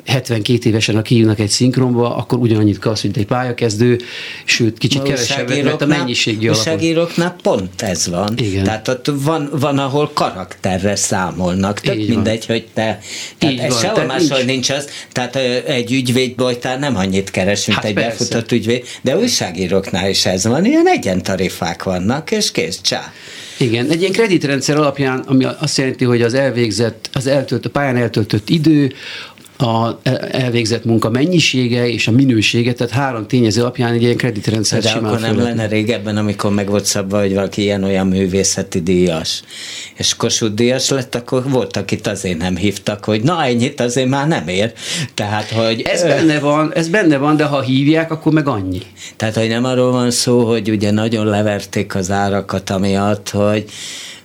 [0.06, 4.00] 72 évesen, ha kijönnek egy szinkronba, akkor ugyanannyit kapsz, mint egy pályakezdő,
[4.46, 6.74] sőt, kicsit kevesebbet, mert a mennyiségi alapon.
[6.74, 8.34] Újságíróknál pont ez van.
[8.38, 8.64] Igen.
[8.64, 11.80] Tehát ott van, van, ahol karakterre számolnak.
[11.80, 12.58] Tök Így mindegy, van.
[12.58, 13.00] hogy te...
[13.38, 13.80] Tehát Így van.
[13.80, 14.46] sehol máshol nincs.
[14.46, 14.88] nincs az.
[15.12, 18.10] Tehát egy ügyvédbojtár nem annyit keres, mint hát egy persze.
[18.10, 20.66] befutott ügyvéd, de újságíróknál is ez van.
[20.66, 23.12] Ilyen egyentarifák vannak, és kész, csá.
[23.58, 27.98] Igen, egy ilyen kreditrendszer alapján, ami azt jelenti, hogy az elvégzett, az eltölt, a pályán
[27.98, 28.94] eltöltött idő,
[29.62, 30.00] a
[30.32, 35.06] elvégzett munka mennyisége és a minősége, tehát három tényező alapján egy ilyen kreditrendszer De simán
[35.06, 39.44] akkor nem lenne régebben, amikor meg volt szabva, hogy valaki ilyen-olyan művészeti díjas,
[39.96, 44.28] és Kossuth díjas lett, akkor volt, akit azért nem hívtak, hogy na ennyit azért már
[44.28, 44.74] nem ér.
[45.14, 45.82] Tehát, hogy...
[45.82, 48.82] Ez benne van, ez benne van, de ha hívják, akkor meg annyi.
[49.16, 53.66] Tehát, hogy nem arról van szó, hogy ugye nagyon leverték az árakat amiatt, hogy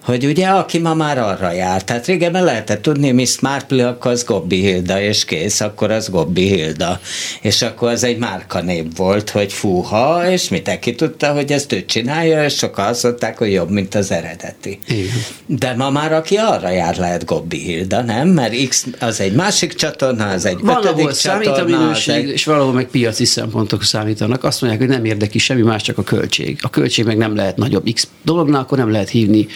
[0.06, 4.24] hogy ugye aki ma már arra jár, tehát régebben lehetett tudni, Miss Marple, akkor az
[4.24, 7.00] Gobbi Hilda, és kész, akkor az Gobbi Hilda.
[7.40, 12.44] És akkor az egy márkanév volt, hogy fúha, és mindenki tudta, hogy ezt ő csinálja,
[12.44, 14.78] és sokan azt mondták, hogy jobb, mint az eredeti.
[14.88, 15.14] Igen.
[15.46, 18.28] De ma már aki arra jár, lehet Gobbi Hilda, nem?
[18.28, 21.14] Mert X az egy másik csatorna, az egy Van, ötödik csatorna.
[21.14, 22.30] számít a minőség, egy...
[22.30, 24.44] és valahol meg piaci szempontok számítanak.
[24.44, 26.58] Azt mondják, hogy nem érdekli semmi más, csak a költség.
[26.62, 29.46] A költség meg nem lehet nagyobb X dolognál, akkor nem lehet hívni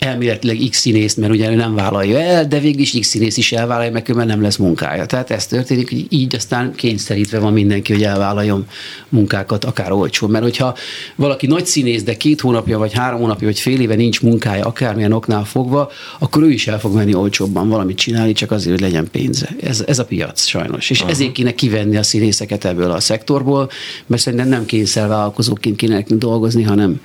[0.00, 3.52] elméletileg X színészt, mert ugye ő nem vállalja el, de végig is X színész is
[3.52, 5.06] elvállalja, mert különben nem lesz munkája.
[5.06, 8.66] Tehát ez történik, hogy így aztán kényszerítve van mindenki, hogy elvállaljon
[9.08, 10.26] munkákat, akár olcsó.
[10.26, 10.76] Mert hogyha
[11.16, 15.12] valaki nagy színész, de két hónapja, vagy három hónapja, vagy fél éve nincs munkája, akármilyen
[15.12, 19.08] oknál fogva, akkor ő is el fog menni olcsóbban valamit csinálni, csak azért, hogy legyen
[19.12, 19.48] pénze.
[19.62, 20.90] Ez, ez a piac sajnos.
[20.90, 21.10] És Aha.
[21.10, 23.70] ezért kéne kivenni a színészeket ebből a szektorból,
[24.06, 27.00] mert szerintem nem kényszervállalkozóként kéne dolgozni, hanem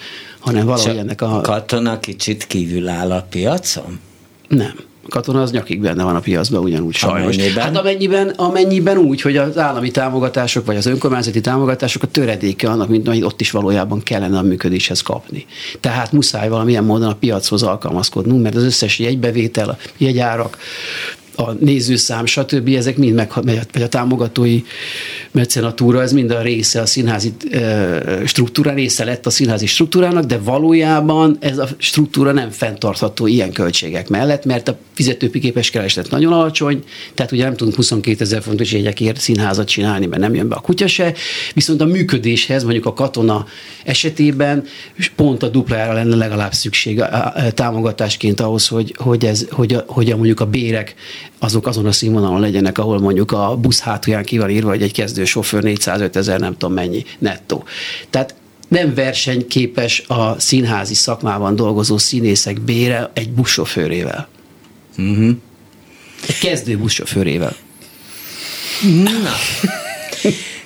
[0.45, 1.41] hanem valahogy Csak ennek a...
[1.41, 3.99] katona kicsit kívül áll a piacon?
[4.47, 4.75] Nem.
[5.03, 7.35] A katona az nyakig benne van a piacban ugyanúgy sajnos.
[7.35, 7.63] Amennyiben?
[7.63, 12.89] Hát amennyiben, amennyiben úgy, hogy az állami támogatások vagy az önkormányzati támogatások a töredéke annak,
[12.89, 15.45] mint amit ott is valójában kellene a működéshez kapni.
[15.79, 20.57] Tehát muszáj valamilyen módon a piachoz alkalmazkodnunk, mert az összes jegybevétel, jegyárak,
[21.35, 22.69] a nézőszám, stb.
[22.69, 23.31] ezek mind meg,
[23.71, 24.63] vagy a támogatói
[25.31, 27.33] mecenatúra, ez mind a része a színházi
[28.25, 34.09] struktúra, része lett a színházi struktúrának, de valójában ez a struktúra nem fenntartható ilyen költségek
[34.09, 39.19] mellett, mert a fizetőpiképes kereslet nagyon alacsony, tehát ugye nem tudunk 22 ezer fontos jegyekért
[39.19, 41.13] színházat csinálni, mert nem jön be a kutya se,
[41.53, 43.45] viszont a működéshez, mondjuk a katona
[43.83, 44.63] esetében
[45.15, 47.03] pont a duplára lenne legalább szükség
[47.53, 50.95] támogatásként ahhoz, hogy, hogy, ez, hogy, a, hogy a, mondjuk a bérek
[51.45, 54.93] azok azon a színvonalon legyenek, ahol mondjuk a busz hátulján ki van írva, hogy egy
[54.93, 57.63] kezdő sofőr 405 ezer, nem tudom mennyi nettó.
[58.09, 58.35] Tehát
[58.67, 64.27] nem versenyképes a színházi szakmában dolgozó színészek bére egy buszsofőrével.
[64.97, 65.35] Uh-huh.
[66.27, 67.55] Egy kezdő buszsofőrével.
[69.03, 69.31] Na.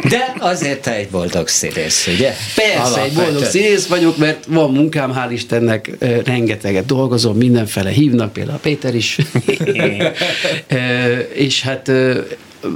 [0.10, 2.34] De azért te egy boldog színész, ugye?
[2.56, 3.10] Persze, Alapvető.
[3.10, 5.91] egy boldog színész vagyok, mert van munkám, hál' Istennek,
[6.26, 9.17] rengeteget dolgozom, mindenfele hívnak, például Péter is.
[11.34, 11.91] és hát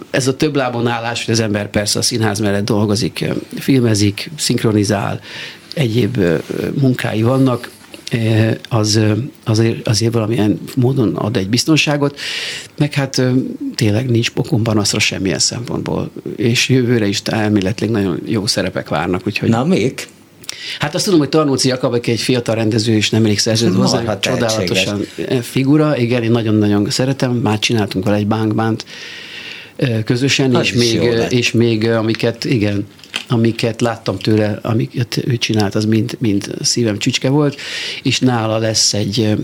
[0.10, 3.26] ez a több lábon állás, hogy az ember persze a színház mellett dolgozik,
[3.60, 5.20] filmezik, szinkronizál,
[5.74, 6.18] egyéb
[6.80, 7.70] munkái vannak,
[8.70, 9.00] az
[9.44, 12.20] azért, azért valamilyen módon ad egy biztonságot,
[12.78, 13.22] meg hát
[13.76, 19.22] tényleg nincs pokon panaszra semmilyen szempontból, és jövőre is elméletileg nagyon jó szerepek várnak.
[19.26, 19.50] Úgyhogy...
[19.50, 20.08] Na, még?
[20.80, 25.06] Hát azt tudom, hogy Tarnóci Jakab, aki egy fiatal rendező, és nemrég szerződött hozzá, csodálatosan
[25.42, 25.98] figura.
[25.98, 28.86] Igen, én nagyon-nagyon szeretem, már csináltunk vele egy bánkbánt
[30.06, 32.88] közösen, és még, és még amiket, igen,
[33.28, 37.60] amiket láttam tőle, amiket ő csinált, az mind, mind szívem csücske volt,
[38.04, 39.36] és nála lesz egy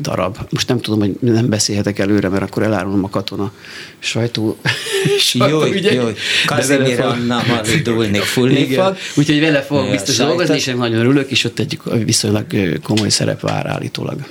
[0.00, 0.38] darab.
[0.50, 3.52] Most nem tudom, hogy nem beszélhetek előre, mert akkor elárulom a katona
[3.98, 4.58] sajtó.
[5.18, 6.08] sajtó jó, jó.
[6.46, 8.96] Kazimir Anna maridulni, fulni fog.
[9.14, 12.46] Úgyhogy vele fog biztos dolgozni, és nagyon örülök, és ott egy viszonylag
[12.82, 14.26] komoly szerep vár állítólag.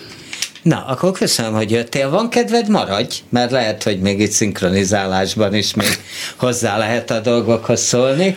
[0.62, 2.10] Na, akkor köszönöm, hogy jöttél.
[2.10, 6.00] Van kedved, maradj, mert lehet, hogy még itt szinkronizálásban is még
[6.36, 8.36] hozzá lehet a dolgokhoz szólni.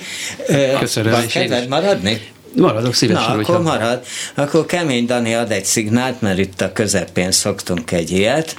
[0.78, 1.12] Köszönöm.
[1.12, 2.20] Van kedved maradni?
[2.56, 3.36] Maradok szívesen.
[3.36, 4.04] Na, akkor marad.
[4.34, 8.56] Akkor Kemény Dani ad egy szignált, mert itt a közepén szoktunk egy ilyet.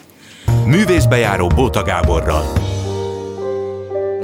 [0.66, 2.75] Művészbejáró Bóta Gáborral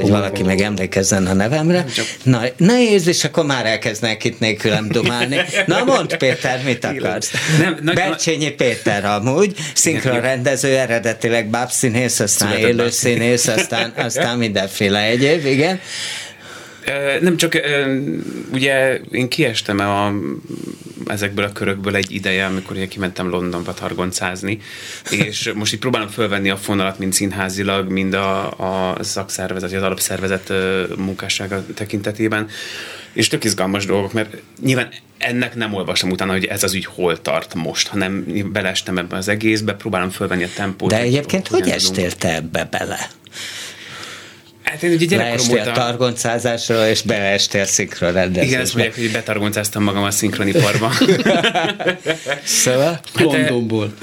[0.01, 1.85] hogy valaki meg emlékezzen a nevemre.
[2.23, 5.37] Na, nehéz, és akkor már elkezdenek itt nélkülem dumálni.
[5.65, 7.31] Na mondd Péter, mit akarsz?
[7.59, 15.79] Nem, nagy, Bercsényi Péter amúgy, szinkronrendező, eredetileg bábszínész, aztán élőszínész, aztán, aztán mindenféle egyéb, igen.
[17.21, 17.59] Nem csak,
[18.51, 20.13] ugye én kiestem a,
[21.11, 24.59] ezekből a körökből egy ideje, amikor ugye kimentem Londonba targoncázni,
[25.09, 28.51] és most itt próbálom fölvenni a fonalat, mind színházilag, mind a,
[28.91, 30.53] a szakszervezet, az alapszervezet
[30.97, 32.49] munkássága tekintetében,
[33.13, 37.21] és tök izgalmas dolgok, mert nyilván ennek nem olvastam utána, hogy ez az ügy hol
[37.21, 40.89] tart most, hanem belestem ebbe az egészbe, próbálom fölvenni a tempót.
[40.89, 43.09] De egyébként hogy estél te ebbe bele?
[44.71, 45.71] Hát én ugye gyerekkorom óta...
[45.71, 48.45] a targoncázásról, és beleestél szinkronrendezésbe.
[48.45, 50.91] Igen, ezt mondják, hogy betargoncáztam magam a szinkroniparba.
[52.43, 52.91] szóval?
[52.91, 53.93] Hát, Londonból.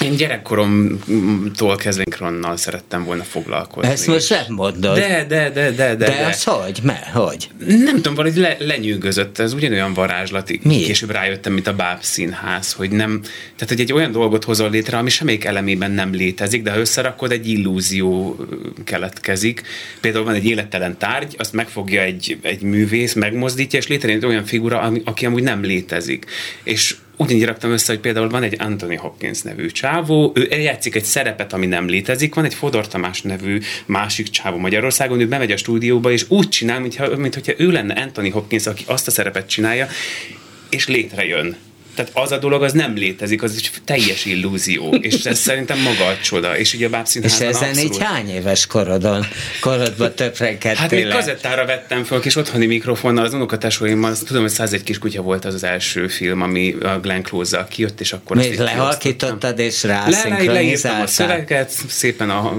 [0.00, 3.90] Én gyerekkoromtól kezdve szinkronnal szerettem volna foglalkozni.
[3.90, 4.98] Ezt most nem mondod.
[4.98, 5.94] De, de, de, de, de.
[5.94, 6.26] De, de.
[6.26, 6.78] az hogy?
[6.82, 7.48] Mert hogy?
[7.58, 9.38] Nem tudom, valahogy le, lenyűgözött.
[9.38, 10.50] Ez ugyanolyan varázslat.
[10.62, 10.76] Mi?
[10.76, 14.96] Később rájöttem, mint a báb színház, hogy nem, tehát hogy egy olyan dolgot hozol létre,
[14.96, 18.36] ami semmelyik elemében nem létezik, de ha összerakod, egy illúzió
[18.84, 19.62] keletkezik.
[20.00, 24.26] Például például van egy élettelen tárgy, azt megfogja egy, egy művész, megmozdítja, és létrejön egy
[24.26, 26.24] olyan figura, ami, aki amúgy nem létezik.
[26.62, 31.04] És ugyanígy raktam össze, hogy például van egy Anthony Hopkins nevű csávó, ő eljátszik egy
[31.04, 35.56] szerepet, ami nem létezik, van egy Fodor Tamás nevű másik csávó Magyarországon, ő bemegy a
[35.56, 39.88] stúdióba, és úgy csinál, mintha, mintha ő lenne Anthony Hopkins, aki azt a szerepet csinálja,
[40.70, 41.56] és létrejön.
[41.94, 46.06] Tehát az a dolog az nem létezik, az egy teljes illúzió, és ez szerintem maga
[46.06, 46.58] a csoda.
[46.58, 47.78] És ugye a És ezen abszolút...
[47.78, 49.26] így hány éves korodon,
[49.60, 54.98] korodban töprengedtél Hát még kazettára vettem föl, és otthoni mikrofonnal, az unokatesóimmal, tudom, hogy 101
[54.98, 59.58] kutya volt az az első film, ami a Glenn close kijött, és akkor Még lehalkítottad
[59.58, 62.52] és rá le, a szöveget szépen a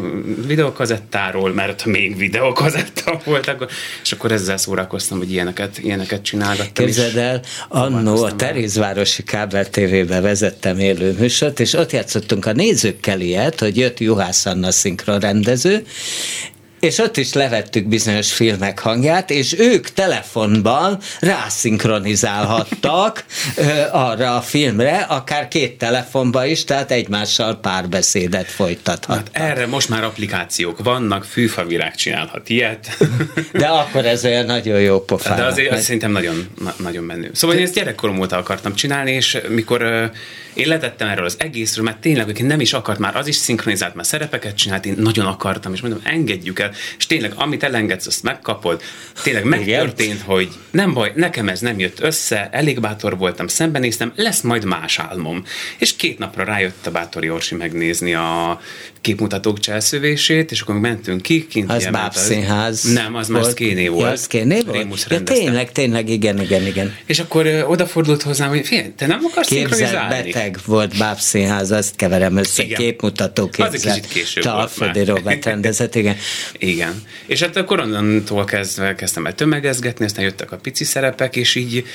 [0.48, 3.68] videokazettáról, mert még videokazetta volt, akkor,
[4.04, 6.86] és akkor ezzel szórakoztam, hogy ilyeneket, ilyeneket csinálgattam.
[6.86, 13.20] Képzeld el, annó a Terézvárosi kábel tévébe vezettem élő műsort, és ott játszottunk a nézőkkel
[13.20, 15.86] ilyet, hogy jött Juhász Anna szinkronrendező,
[16.86, 23.26] és ott is levettük bizonyos filmek hangját, és ők telefonban rászinkronizálhattak
[23.92, 29.30] arra a filmre, akár két telefonba is, tehát egymással párbeszédet folytathattak.
[29.32, 32.98] Hát erre most már applikációk vannak, fűfavirág csinálhat ilyet.
[33.52, 35.38] De akkor ez olyan nagyon jó pofán.
[35.38, 37.30] De azért az szerintem nagyon, nagyon menő.
[37.34, 40.12] Szóval én ezt gyerekkorom óta akartam csinálni, és mikor
[40.56, 43.96] én letettem erről az egészről, mert tényleg, aki nem is akart már, az is szinkronizált,
[43.96, 48.24] már szerepeket csinált, én nagyon akartam, és mondom, engedjük el, és tényleg, amit elengedsz, azt
[48.24, 48.82] megkapod.
[49.24, 54.42] Tényleg megtörtént, hogy nem baj, nekem ez nem jött össze, elég bátor voltam, szembenéztem, lesz
[54.42, 55.44] majd más álmom.
[55.78, 58.62] És két napra rájött a bátori Orsi megnézni a
[59.02, 62.94] képmutatók cselszövését, és akkor mentünk ki, kint Az Színház.
[62.94, 64.10] Nem, az már Szkéné volt.
[64.10, 65.06] Ja, Szkéné volt?
[65.10, 66.96] Ja, tényleg, tényleg, igen, igen, igen.
[67.06, 71.96] És akkor ö, odafordult hozzám, hogy figyelj, te nem akarsz Képzeld, beteg volt Színház, azt
[71.96, 72.80] keverem össze, igen.
[72.80, 73.74] képmutató képzeld.
[73.74, 76.16] Az egy kicsit később Talföldi Robert rendezett, igen.
[76.58, 77.04] igen.
[77.26, 81.86] És hát akkor onnantól kezdve kezdtem el tömegezgetni, aztán jöttek a pici szerepek, és így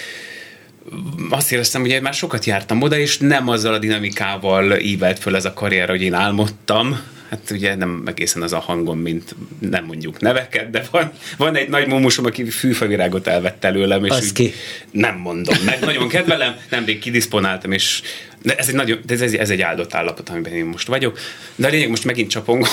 [1.30, 5.44] azt éreztem, hogy már sokat jártam oda, és nem azzal a dinamikával ívelt föl ez
[5.44, 10.20] a karrier, hogy én álmodtam hát ugye nem egészen az a hangom, mint nem mondjuk
[10.20, 14.52] neveket, de van, van egy nagy mumusom, aki fűfavirágot elvett előlem, és ki?
[14.90, 18.02] nem mondom meg, nagyon kedvelem, nemrég kidisponáltam, és
[18.42, 21.18] de ez egy, nagyon, de ez, ez egy áldott állapot, amiben én most vagyok.
[21.56, 22.68] De a lényeg most megint csapongom.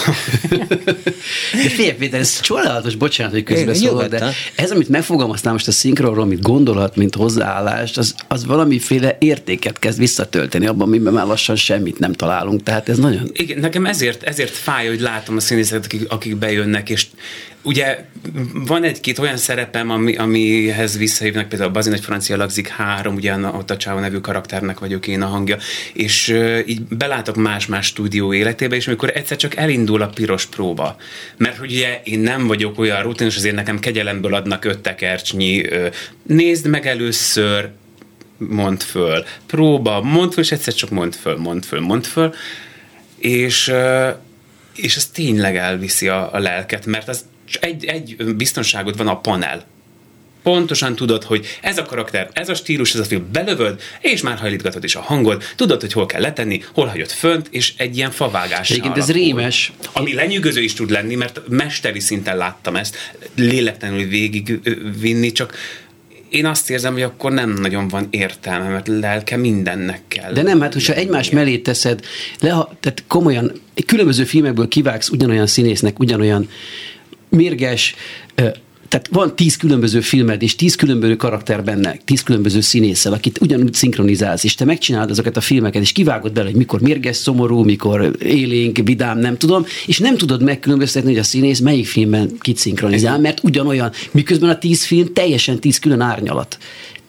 [1.64, 6.24] de figyelj, Péter, ez csodálatos, bocsánat, hogy közbeszólok, de ez, amit megfogalmaztál most a szinkronról,
[6.24, 12.00] amit gondolat, mint hozzáállást, az, az valamiféle értéket kezd visszatölteni abban, amiben már lassan semmit
[12.00, 12.64] nem találunk.
[12.64, 13.30] Tehát ez nagyon...
[13.34, 17.06] Igen, nekem ezért, ezért fáj, hogy látom a színészeket, akik, akik bejönnek, és
[17.68, 18.06] ugye
[18.54, 23.36] van egy-két olyan szerepem, ami, amihez visszahívnak, például a Bazin egy francia lagzik három, ugye
[23.36, 25.58] ott a Csáó nevű karakternek vagyok én a hangja,
[25.94, 30.96] és így belátok más-más stúdió életébe, és amikor egyszer csak elindul a piros próba,
[31.38, 35.66] mert ugye én nem vagyok olyan rutinos, azért nekem kegyelemből adnak öt tekercsnyi,
[36.24, 37.70] nézd meg először,
[38.38, 42.34] mond föl, próba, mond föl, és egyszer csak mond föl, mond föl, mond föl,
[43.18, 43.74] és
[44.76, 49.66] és ez tényleg elviszi a, a lelket, mert az egy, egy biztonságod van a panel.
[50.44, 54.38] Pontosan tudod, hogy ez a karakter, ez a stílus, ez a film, belövöd, és már
[54.38, 58.12] hajlítgatod is a hangod, tudod, hogy hol kell letenni, hol hagyod fönt, és egy ilyen
[58.12, 58.70] favágás.
[58.70, 59.72] Igen, ez rémes.
[59.92, 64.60] Ami lenyűgöző is tud lenni, mert mesteri szinten láttam ezt, lélektelenül végig
[65.00, 65.54] vinni, csak
[66.30, 70.34] én azt érzem, hogy akkor nem nagyon van értelme, mert lelke mindennek kell.
[70.34, 72.00] De nem, hát hogyha egymás mellé teszed,
[72.40, 76.50] le, tehát komolyan, különböző filmekből kivágsz ugyanolyan színésznek, ugyanolyan
[77.30, 77.96] mérges,
[78.90, 83.74] tehát van tíz különböző filmed, és tíz különböző karakter benne, tíz különböző színésszel, akit ugyanúgy
[83.74, 88.16] szinkronizálsz, és te megcsinálod azokat a filmeket, és kivágod bele, hogy mikor mérges, szomorú, mikor
[88.24, 93.20] élénk, vidám, nem tudom, és nem tudod megkülönböztetni, hogy a színész melyik filmben kit szinkronizál,
[93.20, 96.58] mert ugyanolyan, miközben a tíz film teljesen tíz külön árnyalat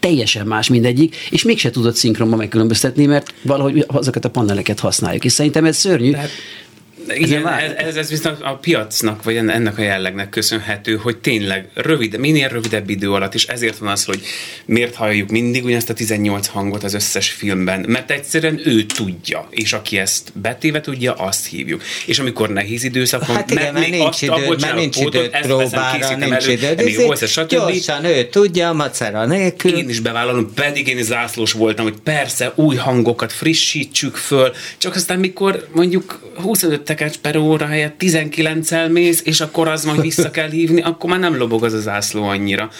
[0.00, 5.24] teljesen más mindegyik, és mégse tudod szinkronban megkülönböztetni, mert valahogy azokat a paneleket használjuk.
[5.24, 6.10] És szerintem ez szörnyű.
[6.10, 6.30] De hát
[7.14, 12.18] igen, ez, ez, ez viszont a piacnak, vagy ennek a jellegnek köszönhető, hogy tényleg rövid,
[12.18, 14.20] minél rövidebb idő alatt, és ezért van az, hogy
[14.64, 19.72] miért halljuk mindig ugyanezt a 18 hangot az összes filmben, mert egyszerűen ő tudja, és
[19.72, 21.82] aki ezt betéve tudja, azt hívjuk.
[22.06, 26.16] És amikor nehéz időszak van, hát igen, mert, nincs azt, időd, mert nincs időd próbára,
[26.16, 26.82] nincs időd
[27.48, 29.76] gyorsan ő tudja, macera nélkül.
[29.76, 35.18] Én is bevállalom, pedig én zászlós voltam, hogy persze új hangokat frissítsük föl, csak aztán
[35.18, 40.50] mikor mondjuk 25 tekercs per óra helyett 19-el mész, és akkor az majd vissza kell
[40.50, 42.70] hívni, akkor már nem lobog az az ászló annyira.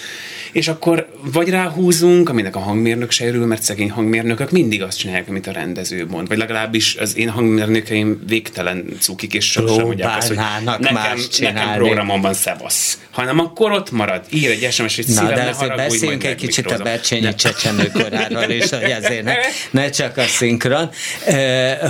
[0.52, 5.28] És akkor vagy ráhúzunk, aminek a hangmérnök se örül, mert szegény hangmérnökök mindig azt csinálják,
[5.28, 6.28] amit a rendező mond.
[6.28, 12.34] Vagy legalábbis az én hangmérnökeim végtelen cukik, és sosem mondják azt, hogy nekem, nekem programomban
[12.34, 12.98] szevasz.
[13.10, 16.70] Hanem akkor ott marad, ír egy SMS, hogy szívem, Na, de azért beszéljünk egy kicsit
[16.70, 19.34] a Bercsényi csecsemőkoráról is, hogy azért ne,
[19.70, 20.90] ne csak a szinkron,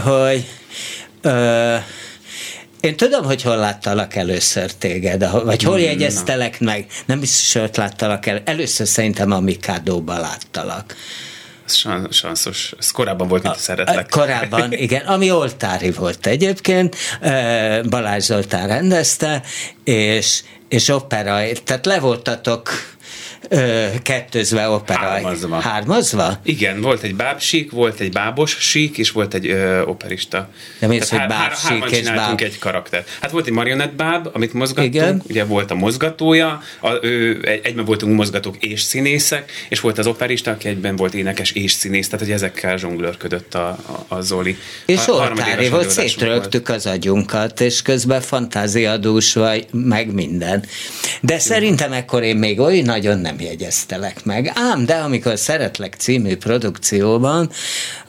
[0.05, 0.45] hogy
[2.81, 6.87] én tudom, hogy hol láttalak először téged, vagy hol jegyeztelek meg.
[7.07, 8.43] Nem biztos, hogy ott láttalak el.
[8.45, 10.95] Először szerintem a Mikádóban láttalak.
[12.11, 12.75] Sanszos.
[12.79, 14.09] Ez korábban volt, mint a szeretlek.
[14.09, 15.07] Korábban, igen.
[15.07, 16.97] Ami oltári volt egyébként.
[17.89, 19.43] Balázs Zoltán rendezte,
[19.85, 21.41] és, és opera.
[21.65, 22.71] Tehát le voltatok
[23.49, 24.99] ö, kettőzve opera.
[24.99, 25.61] Hármazva.
[25.61, 26.41] Hármazva?
[26.43, 30.49] Igen, volt egy bábsík, volt egy bábos sík, és volt egy ö, operista.
[30.79, 32.41] De mi hogy báb, hár, és báb?
[32.41, 33.05] egy karakter.
[33.21, 35.23] Hát volt egy marionett báb, amit mozgattunk, Igen.
[35.29, 40.51] ugye volt a mozgatója, a, ő, egyben voltunk mozgatók és színészek, és volt az operista,
[40.51, 44.57] aki egyben volt énekes és színész, tehát hogy ezekkel zsonglőrködött a, a, a Zoli.
[44.87, 50.65] És oltári volt, szétrögtük az agyunkat, és közben fantáziadús vagy, meg minden.
[51.21, 51.39] De Jó.
[51.39, 54.53] szerintem ekkor én még oly nagyon nem jegyeztelek meg.
[54.55, 57.51] Ám, de amikor Szeretlek című produkcióban,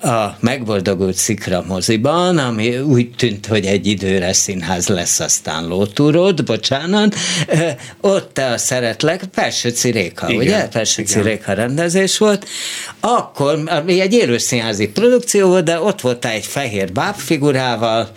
[0.01, 7.15] a Megboldogult Szikra moziban, ami úgy tűnt, hogy egy időre színház lesz, aztán lótúród, bocsánat,
[8.01, 10.67] ott a Szeretlek, Persőci Réka, igen, ugye?
[10.67, 12.47] Persőci Réka rendezés volt,
[12.99, 18.11] akkor, ami egy élő színházi produkció volt, de ott volt egy fehér bábfigurával,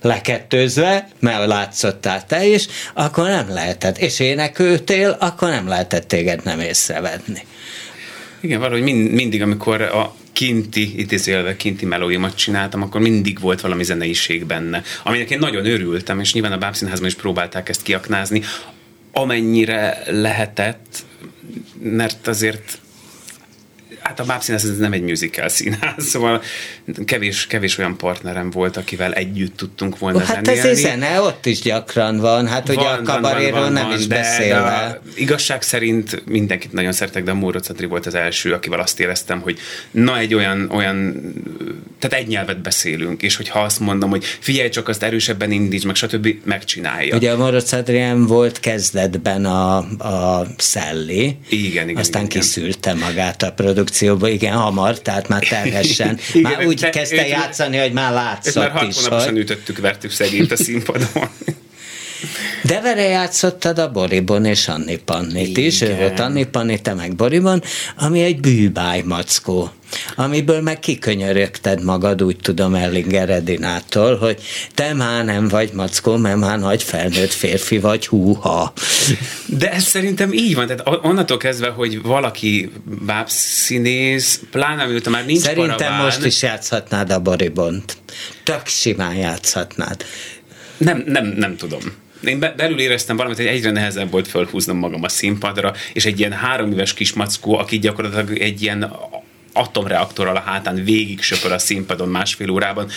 [0.00, 3.98] lekettőzve, mert látszottál te is, akkor nem lehetett.
[3.98, 7.46] És énekültél, akkor nem lehetett téged nem észrevenni.
[8.40, 13.84] Igen, valahogy mind, mindig, amikor a kinti, idézőjelve kinti melóimat csináltam, akkor mindig volt valami
[13.84, 18.42] zeneiség benne, aminek én nagyon örültem, és nyilván a Bábszínházban is próbálták ezt kiaknázni,
[19.12, 21.04] amennyire lehetett,
[21.82, 22.78] mert azért
[24.08, 26.42] Hát a MÁP színház ez nem egy musical színház, szóval
[27.04, 30.58] kevés, kevés olyan partnerem volt, akivel együtt tudtunk volna hát zenélni.
[30.58, 34.06] Hát ez zene ott is gyakran van, hát van, ugye a kabaréről nem van, is
[34.06, 34.70] de, beszélve.
[34.70, 39.00] De igazság szerint mindenkit nagyon szeretek, de a Móro Cetri volt az első, akivel azt
[39.00, 39.58] éreztem, hogy
[39.90, 41.14] na egy olyan, olyan
[41.98, 45.94] tehát egy nyelvet beszélünk, és hogyha azt mondom, hogy figyelj csak, azt erősebben indíts, meg
[45.94, 47.16] stb., megcsinálja.
[47.16, 53.42] Ugye a Moroc Adrián volt kezdetben a, a Szelli, igen, igen, aztán igen, kiszűrte magát
[53.42, 53.52] a
[53.98, 56.18] produkcióba, igen, hamar, tehát már terhesen.
[56.32, 59.38] igen, már úgy de, kezdte játszani, hogy már látszott már hat hónaposan hogy...
[59.38, 61.08] ütöttük, vertük szegényt a színpadon.
[62.62, 67.14] De vele játszottad a Boribon és Anni Pannit is, ő volt Anni Panni, te meg
[67.14, 67.62] Boribon,
[67.96, 69.72] ami egy bűbáj mackó
[70.14, 74.40] amiből meg kikönyörögted magad, úgy tudom Ellinger Edinától, hogy
[74.74, 78.72] te már nem vagy mackó, mert már nagy felnőtt férfi vagy, húha.
[79.46, 85.40] De ez szerintem így van, tehát onnantól kezdve, hogy valaki bábszínész, pláne miután már nincs
[85.40, 87.96] Szerintem paraván, most is játszhatnád a Boribont.
[88.42, 90.04] Tök simán játszhatnád.
[90.76, 91.80] Nem, nem, nem tudom
[92.24, 96.32] én belül éreztem valamit, hogy egyre nehezebb volt fölhúznom magam a színpadra, és egy ilyen
[96.32, 98.92] három éves kis mackó, aki gyakorlatilag egy ilyen
[99.52, 102.90] atomreaktorral a hátán végig söpör a színpadon másfél órában,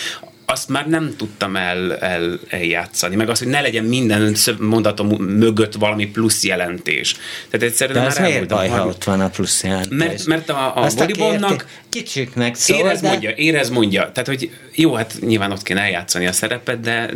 [0.52, 3.16] azt már nem tudtam el, el, eljátszani.
[3.16, 7.16] Meg az, hogy ne legyen minden mondatom mögött valami plusz jelentés.
[7.50, 9.98] Tehát egyszerűen de már ez miért baj, ha ott van a plusz jelentés?
[9.98, 13.08] Mert, mert a, a Boribonnak kicsiknek szól, érez de...
[13.08, 14.10] mondja, érez mondja.
[14.12, 17.10] Tehát, hogy jó, hát nyilván ott kéne eljátszani a szerepet, de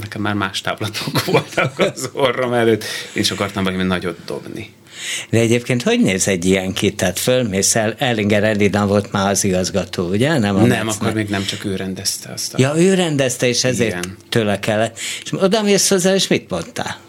[0.00, 2.84] nekem már más táblatok voltak az orrom előtt.
[3.12, 4.72] Én is akartam valami nagyot dobni.
[5.30, 6.92] De egyébként hogy néz egy ilyen ki?
[6.92, 10.38] Tehát fölmész el, Erlinger Elina volt már az igazgató, ugye?
[10.38, 12.54] Nem, a nem akkor még nem csak ő rendezte azt.
[12.54, 12.56] A...
[12.60, 14.16] Ja, ő rendezte, és ezért Igen.
[14.28, 14.98] tőle kellett.
[15.24, 17.08] És oda mész hozzá, és mit mondtál?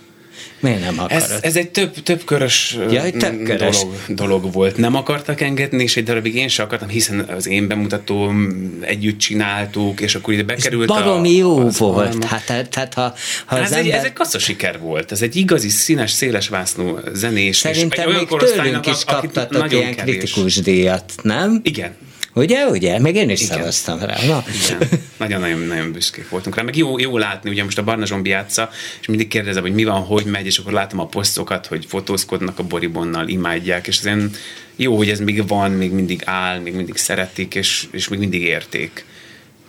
[0.62, 1.24] Miért nem akarod?
[1.24, 3.78] Ez, ez egy több, több körös, ja, egy több körös.
[3.78, 4.78] Dolog, dolog volt.
[4.78, 8.50] Nem akartak engedni, és egy darabig én sem akartam, hiszen az én bemutatóm
[8.82, 12.14] együtt csináltuk, és akkor ide bekerült és baromi a, jó az volt.
[12.14, 12.26] Alma.
[12.26, 13.14] Hát, tehát, tehát ha,
[13.46, 13.80] ha ez, ember...
[13.80, 15.12] egy, ez egy kassza siker volt.
[15.12, 17.58] Ez egy igazi, színes, széles vásznú zenés.
[17.58, 20.18] Szerintem és még tőlünk is kaptatok ilyen kevés.
[20.18, 21.60] kritikus díjat, nem?
[21.64, 21.96] Igen,
[22.34, 23.00] Ugye, ugye?
[23.00, 24.16] Meg én is szavaztam rá.
[24.28, 24.44] Na.
[25.18, 26.62] Nagyon-nagyon büszkék voltunk rá.
[26.64, 28.70] Meg jó, jó látni, ugye most a Barna Zsombi játsza,
[29.02, 32.60] és mindig kérdezem, hogy mi van, hogy megy, és akkor látom a posztokat, hogy fotózkodnak
[32.60, 34.38] a Boribonnal, imádják, és azért
[34.76, 38.42] jó, hogy ez még van, még mindig áll, még mindig szeretik, és, és még mindig
[38.42, 39.06] érték.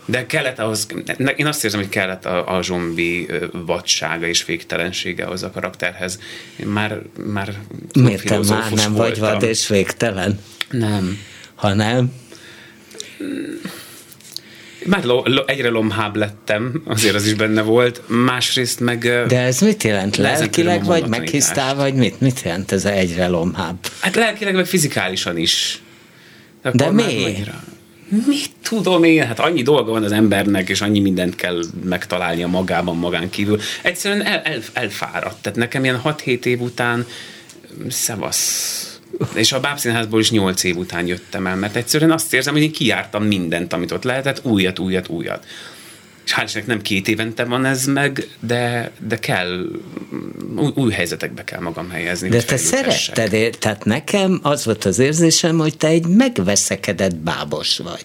[0.04, 0.86] De kellett ahhoz,
[1.36, 6.18] én azt érzem, hogy kellett a, a zsombi vadsága és végtelensége az a karakterhez.
[6.56, 7.54] Én már, már
[7.92, 8.94] Miért te már nem voltam.
[8.94, 10.40] vagy vad és végtelen?
[10.70, 11.18] Nem.
[11.54, 12.12] Ha nem?
[14.86, 18.98] Már lo, lo, egyre lomhább lettem, azért az is benne volt, másrészt meg...
[19.26, 20.16] De ez mit jelent?
[20.16, 22.20] Lelkileg vagy meghisztál, vagy mit?
[22.20, 23.76] Mit jelent ez egyre lomhább?
[24.00, 25.82] Hát lelkileg, meg fizikálisan is.
[26.62, 27.50] De, De miért?
[28.26, 29.26] Mit tudom én?
[29.26, 33.60] Hát annyi dolga van az embernek, és annyi mindent kell megtalálnia magában, magán kívül.
[33.82, 35.42] Egyszerűen el, el, elfáradt.
[35.42, 37.06] Tehát nekem ilyen 6-7 év után
[37.88, 38.91] szevasz
[39.34, 42.72] és a bábszínházból is nyolc év után jöttem el, mert egyszerűen azt érzem, hogy én
[42.72, 45.46] kijártam mindent, amit ott lehetett, újat, újat, újat.
[46.24, 49.66] És hál' nem két évente van ez meg, de, de kell,
[50.56, 52.28] új, új helyzetekbe kell magam helyezni.
[52.28, 58.02] De te szeretted, tehát nekem az volt az érzésem, hogy te egy megveszekedett bábos vagy.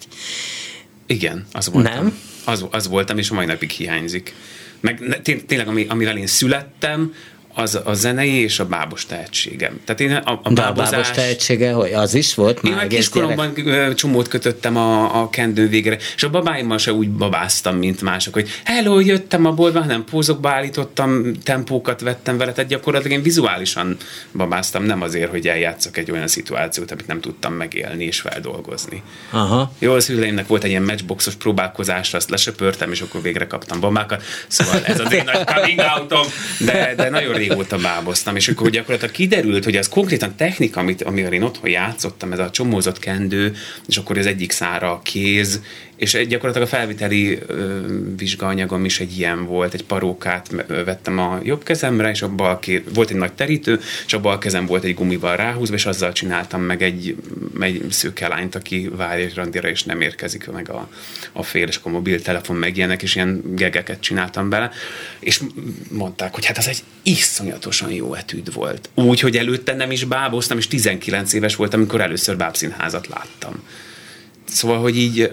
[1.05, 1.93] Igen, az voltam.
[1.93, 2.19] Nem?
[2.45, 4.33] Az, az voltam, és a mai napig hiányzik.
[4.79, 7.13] Meg tényleg, amivel én születtem,
[7.57, 9.79] az a zenei és a bábos tehetségem.
[9.85, 12.87] Tehát én a, a, bábozás, a bábos tehetsége, hogy az is volt már Én már
[12.87, 13.93] kiskoromban gyerek.
[13.93, 18.49] csomót kötöttem a, a kendő végre, és a babáimmal se úgy babáztam, mint mások, hogy
[18.63, 23.97] hello, jöttem a boltba, hanem pózokba állítottam, tempókat vettem vele, tehát gyakorlatilag én vizuálisan
[24.31, 29.01] babáztam, nem azért, hogy eljátszak egy olyan szituációt, amit nem tudtam megélni és feldolgozni.
[29.29, 29.71] Aha.
[29.79, 34.23] Jó, az szüleimnek volt egy ilyen matchboxos próbálkozásra, azt lesöpörtem, és akkor végre kaptam bombákat.
[34.47, 36.27] Szóval ez az én nagy coming outom,
[36.59, 41.33] de, de nagyon régóta báboztam, és akkor gyakorlatilag kiderült, hogy az konkrétan technika, amit, amivel
[41.33, 43.55] én otthon játszottam, ez a csomózott kendő,
[43.87, 45.61] és akkor az egyik szára a kéz,
[45.97, 47.79] és gyakorlatilag a felviteli ö,
[48.17, 52.83] vizsgaanyagom is egy ilyen volt, egy parókát vettem a jobb kezemre, és a bal ké...
[52.93, 56.61] volt egy nagy terítő, és a bal kezem volt egy gumival ráhúzva, és azzal csináltam
[56.61, 57.15] meg egy,
[57.59, 60.89] egy szőke lányt, aki várja egy randira, és nem érkezik meg a,
[61.31, 64.71] a fél, és akkor a mobiltelefon megjelennek, és ilyen gegeket csináltam bele,
[65.19, 65.41] és
[65.91, 68.89] mondták, hogy hát az egy iszonyatosan jó etűd volt.
[68.93, 73.63] Úgy, hogy előtte nem is báboztam, és 19 éves voltam, amikor először bábszínházat láttam.
[74.45, 75.31] Szóval, hogy így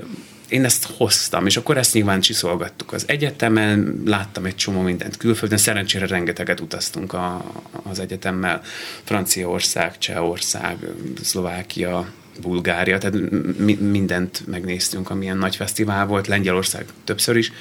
[0.48, 5.58] én ezt hoztam, és akkor ezt nyilván csiszolgattuk az egyetemen, láttam egy csomó mindent külföldön,
[5.58, 7.44] szerencsére rengeteget utaztunk a,
[7.82, 8.62] az egyetemmel,
[9.04, 10.76] Franciaország, Csehország,
[11.22, 12.08] Szlovákia,
[12.40, 13.16] Bulgária, tehát
[13.58, 17.52] mi, mindent megnéztünk, amilyen nagy fesztivál volt, Lengyelország többször is,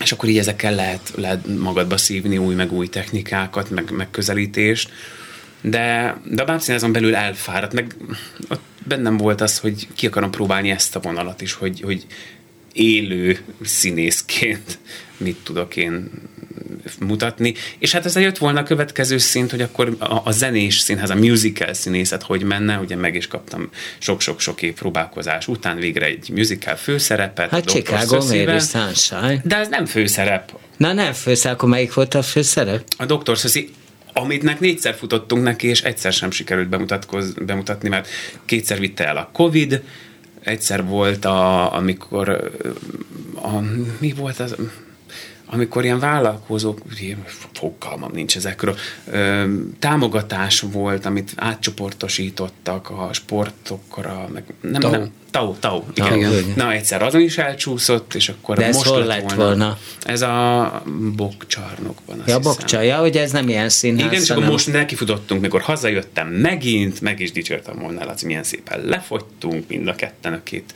[0.00, 4.90] és akkor így ezekkel lehet, lehet magadba szívni új meg új technikákat, meg megközelítést,
[5.70, 7.94] de, de a bábszínházon belül elfáradt, meg
[8.48, 12.06] ott bennem volt az, hogy ki akarom próbálni ezt a vonalat is, hogy, hogy
[12.72, 14.78] élő színészként
[15.16, 16.10] mit tudok én
[17.00, 21.10] mutatni, és hát ezzel jött volna a következő szint, hogy akkor a, a zenés színház,
[21.10, 26.30] a musical színészet hogy menne, ugye meg is kaptam sok-sok-sok év próbálkozás után végre egy
[26.34, 27.50] musical főszerepet.
[27.50, 29.40] Hát Chicago Mary Sunshine.
[29.44, 30.52] De ez nem főszerep.
[30.76, 32.84] Na nem főszerep, akkor melyik volt a főszerep?
[32.96, 33.38] A Dr.
[33.38, 33.70] Szöszi
[34.18, 36.68] amitnek négyszer futottunk neki, és egyszer sem sikerült
[37.44, 38.08] bemutatni, mert
[38.44, 39.82] kétszer vitte el a Covid,
[40.42, 42.28] egyszer volt, a, amikor
[43.34, 43.58] a,
[43.98, 44.56] mi volt az,
[45.46, 46.80] amikor ilyen vállalkozók,
[47.52, 48.76] fogalmam nincs ezekről,
[49.78, 56.16] támogatás volt, amit átcsoportosítottak a sportokra, meg nem, nem, Tau, Tau, igen.
[56.16, 56.52] Igen.
[56.56, 59.44] Na, egyszer azon is elcsúszott, és akkor De ez most hol lett volna.
[59.44, 59.78] volna?
[60.02, 60.82] Ez a
[61.16, 62.22] bokcsarnokban.
[62.26, 64.06] Ja, bokcsa, hogy ez nem ilyen színház.
[64.06, 68.80] Igen, és akkor most nekifutottunk, mikor hazajöttem megint, meg is dicsértem volna, Laci, milyen szépen
[68.84, 70.74] lefogytunk, mind a ketten a két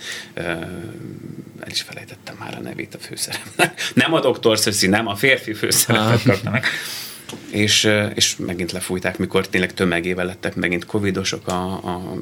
[1.61, 3.81] el is felejtettem már a nevét a főszerepnek.
[3.95, 6.23] Nem a doktor Szöszi, nem a férfi főszerepet ah.
[6.23, 6.65] kapta meg.
[7.51, 12.15] És, és megint lefújták, mikor tényleg tömegével lettek megint covidosok a, a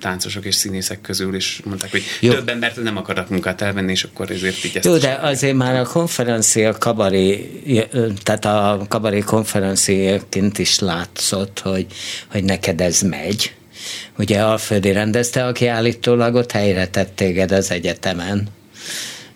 [0.00, 2.32] táncosok és színészek közül, és mondták, hogy Jó.
[2.32, 5.74] több embert nem akarnak munkát elvenni, és akkor ezért így ezt Jó, de azért már
[5.74, 7.50] a konferencia kabaré,
[8.22, 11.86] tehát a kabaré konferenciaként is látszott, hogy,
[12.30, 13.54] hogy neked ez megy
[14.18, 18.48] ugye Alföldi rendezte, aki állítólag ott helyre tett téged az egyetemen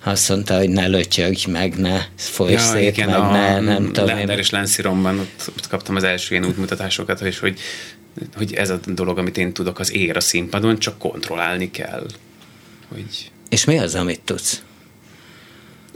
[0.09, 4.07] azt mondta, hogy ne lötyögj meg, ne folyj ja, szét, igen, meg ne, nem tudom.
[4.07, 7.61] Lender és Lensziromban ott, ott, kaptam az első ilyen útmutatásokat, és hogy,
[8.37, 12.07] hogy ez a dolog, amit én tudok, az ér a színpadon, csak kontrollálni kell.
[12.89, 13.31] Hogy...
[13.49, 14.63] És mi az, amit tudsz?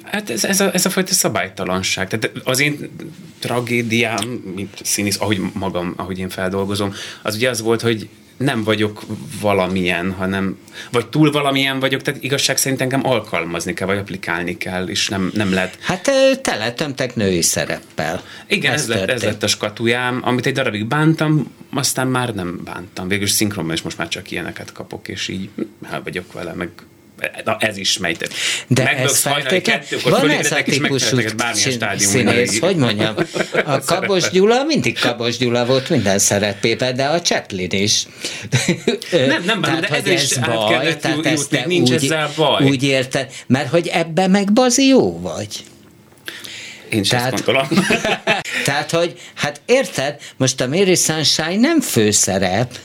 [0.02, 2.08] Hát ez, ez, a, ez a fajta szabálytalanság.
[2.08, 2.90] Tehát az én
[3.38, 9.03] tragédiám, mint színész, ahogy magam, ahogy én feldolgozom, az ugye az volt, hogy nem vagyok
[9.41, 10.59] valamilyen, hanem,
[10.91, 15.30] vagy túl valamilyen vagyok, tehát igazság szerint engem alkalmazni kell, vagy applikálni kell, és nem,
[15.35, 15.78] nem lehet.
[15.80, 16.11] Hát
[16.41, 18.22] teletömtek női szereppel.
[18.47, 22.61] Igen, ez, ez, lett, ez lett a skatujám, amit egy darabig bántam, aztán már nem
[22.64, 23.09] bántam.
[23.09, 25.49] Végül szinkronban is most már csak ilyeneket kapok, és így
[25.91, 26.70] el vagyok vele, meg
[27.44, 28.32] Na, ez is mejtett.
[28.66, 31.16] De ez feltétlenül, van ez a típusú
[31.96, 33.14] színész, hogy mondjam,
[33.64, 38.06] a Kabos Gyula mindig Kabos Gyula volt minden szerepében, de a Chaplin is.
[39.10, 42.64] Nem, nem, tehát, de ez, ez baj, tehát ezt te nincs úgy, ezzel baj.
[42.64, 45.64] úgy érted, mert hogy ebben meg bazi jó vagy.
[46.92, 47.68] Én sem tehát, gondolom.
[48.64, 52.78] tehát, hogy hát érted, most a Mary Sunshine nem főszerep,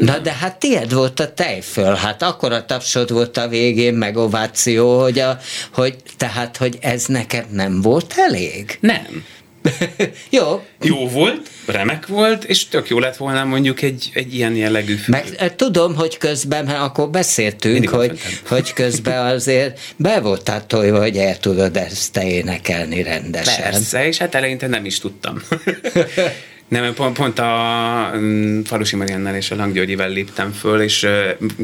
[0.00, 4.16] Na de hát tiéd volt a tejföl, hát akkor a tapsod volt a végén, meg
[4.16, 5.38] ováció, hogy, a,
[5.72, 8.78] hogy tehát, hogy ez neked nem volt elég?
[8.80, 9.24] Nem.
[10.30, 10.64] jó.
[10.82, 15.18] Jó volt, remek volt, és tök jó lett volna mondjuk egy, egy ilyen jellegű film.
[15.18, 20.98] Meg eh, tudom, hogy közben, mert akkor beszéltünk, hogy, hogy közben azért be voltál tojva,
[21.00, 23.62] hogy el tudod ezt te énekelni rendesen.
[23.62, 25.42] Persze, és hát eleinte nem is tudtam.
[26.68, 31.06] Nem, pont, pont a mm, Falusi Mariannál és a Langgyörgyivel léptem föl, és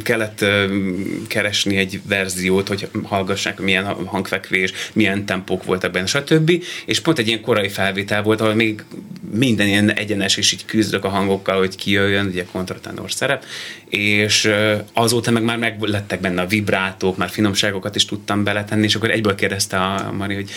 [0.03, 0.45] kellett
[1.27, 6.65] keresni egy verziót, hogy hallgassák, milyen hangfekvés, milyen tempók voltak benne, stb.
[6.87, 8.85] És pont egy ilyen korai felvétel volt, ahol még
[9.35, 13.45] minden ilyen egyenes, és így küzdök a hangokkal, hogy kijöjjön, ugye kontratenor szerep,
[13.89, 14.51] és
[14.93, 19.11] azóta meg már meg lettek benne a vibrátók, már finomságokat is tudtam beletenni, és akkor
[19.11, 20.51] egyből kérdezte a Mari, hogy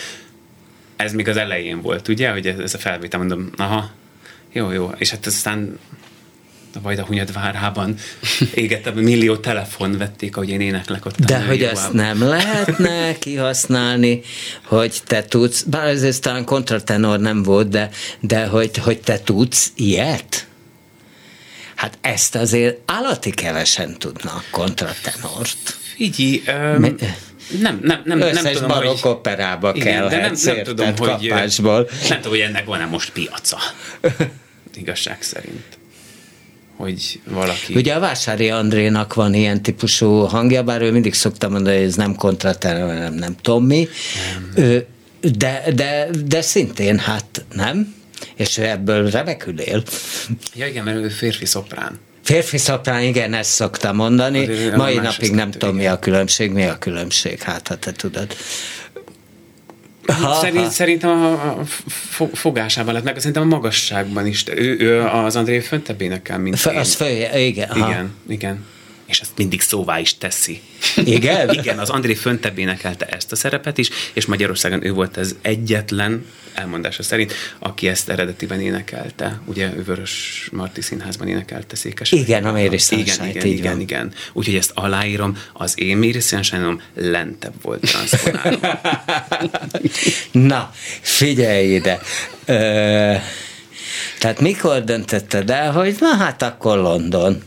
[0.96, 3.90] ez még az elején volt, ugye, hogy ez a felvétel, mondom, aha,
[4.54, 4.90] jó, jó.
[4.98, 5.78] És hát aztán
[6.74, 7.96] a Vajda várában
[8.54, 11.18] égettem, millió telefon vették, ahogy én éneklek ott.
[11.18, 14.20] De hogy ezt nem lehetne kihasználni,
[14.64, 17.90] hogy te tudsz, bár ez talán kontratenor nem volt, de,
[18.20, 20.46] de hogy, hogy te tudsz ilyet?
[21.74, 25.78] Hát ezt azért állati kevesen tudnak kontratenort.
[25.94, 26.42] Figyelj,
[26.76, 26.96] um,
[27.60, 29.10] nem, nem, nem, Összes nem tudom, barokk hogy...
[29.10, 31.88] operába kell, de nem, nem tudom, hogy, kapásból.
[32.08, 33.58] Nem tudom, hogy ennek van-e most piaca.
[34.76, 35.78] igazság szerint
[36.76, 37.74] hogy valaki...
[37.74, 41.94] Ugye a Vásári Andrénak van ilyen típusú hangja, bár ő mindig szokta mondani, hogy ez
[41.94, 43.88] nem kontratenor, nem, nem Tommy,
[44.54, 44.82] nem.
[45.38, 47.94] De, de, de szintén hát nem,
[48.34, 49.82] és ebből remekül él.
[50.54, 52.00] Ja igen, mert ő férfi szoprán.
[52.22, 54.48] Férfi szoprán, igen, ezt szoktam mondani.
[54.76, 58.36] Mai napig nem tudom, mi a különbség, mi a különbség, hát ha te tudod.
[60.06, 60.70] Ha, Szerint, ha.
[60.70, 61.64] Szerintem a, a
[62.32, 64.44] fogásában lett meg, szerintem a magasságban is.
[64.54, 66.66] Ő, ő az André föntebbének kell, mint F-.
[66.66, 67.68] Az föl, igen.
[67.68, 67.88] Ha.
[67.88, 68.64] Igen, igen.
[69.06, 70.60] És ezt mindig szóvá is teszi.
[70.96, 71.50] Igen?
[71.60, 76.26] Igen, az André Föntebb énekelte ezt a szerepet is, és Magyarországon ő volt az egyetlen,
[76.54, 79.40] elmondása szerint, aki ezt eredetiben énekelte.
[79.44, 82.12] Ugye ő Vörös Marti Színházban énekelte Székes.
[82.12, 84.12] Igen, a Mary Igen, igen, igen, igen.
[84.32, 86.20] Úgyhogy ezt aláírom, az én Mary
[86.94, 88.80] lentebb volt transzponálva.
[90.50, 92.00] Na, figyelj ide.
[92.44, 93.14] Ö,
[94.18, 97.42] tehát mikor döntötted el, hogy na hát akkor London?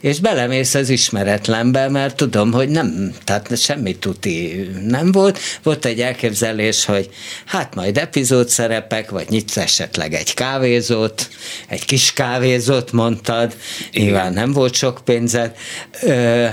[0.00, 5.38] És belemész az ismeretlenbe, mert tudom, hogy nem, tehát semmi tuti nem volt.
[5.62, 7.08] Volt egy elképzelés, hogy
[7.46, 11.28] hát majd epizód szerepek, vagy nyitsz esetleg egy kávézót,
[11.68, 13.56] egy kis kávézót mondtad,
[13.92, 15.56] nyilván nem volt sok pénzed.
[16.02, 16.46] Ö,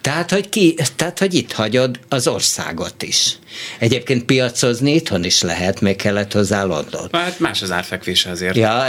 [0.00, 3.32] tehát hogy, ki, tehát, hogy itt hagyod az országot is.
[3.78, 7.08] Egyébként piacozni itthon is lehet, még kellett hozzá London.
[7.12, 8.56] Hát más az árfekvése azért.
[8.56, 8.86] Ja,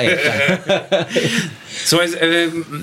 [1.85, 2.17] szóval ez,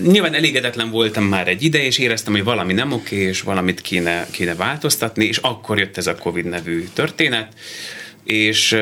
[0.02, 4.26] nyilván elégedetlen voltam már egy ide, és éreztem, hogy valami nem oké, és valamit kéne,
[4.30, 7.52] kéne változtatni, és akkor jött ez a Covid nevű történet
[8.24, 8.76] és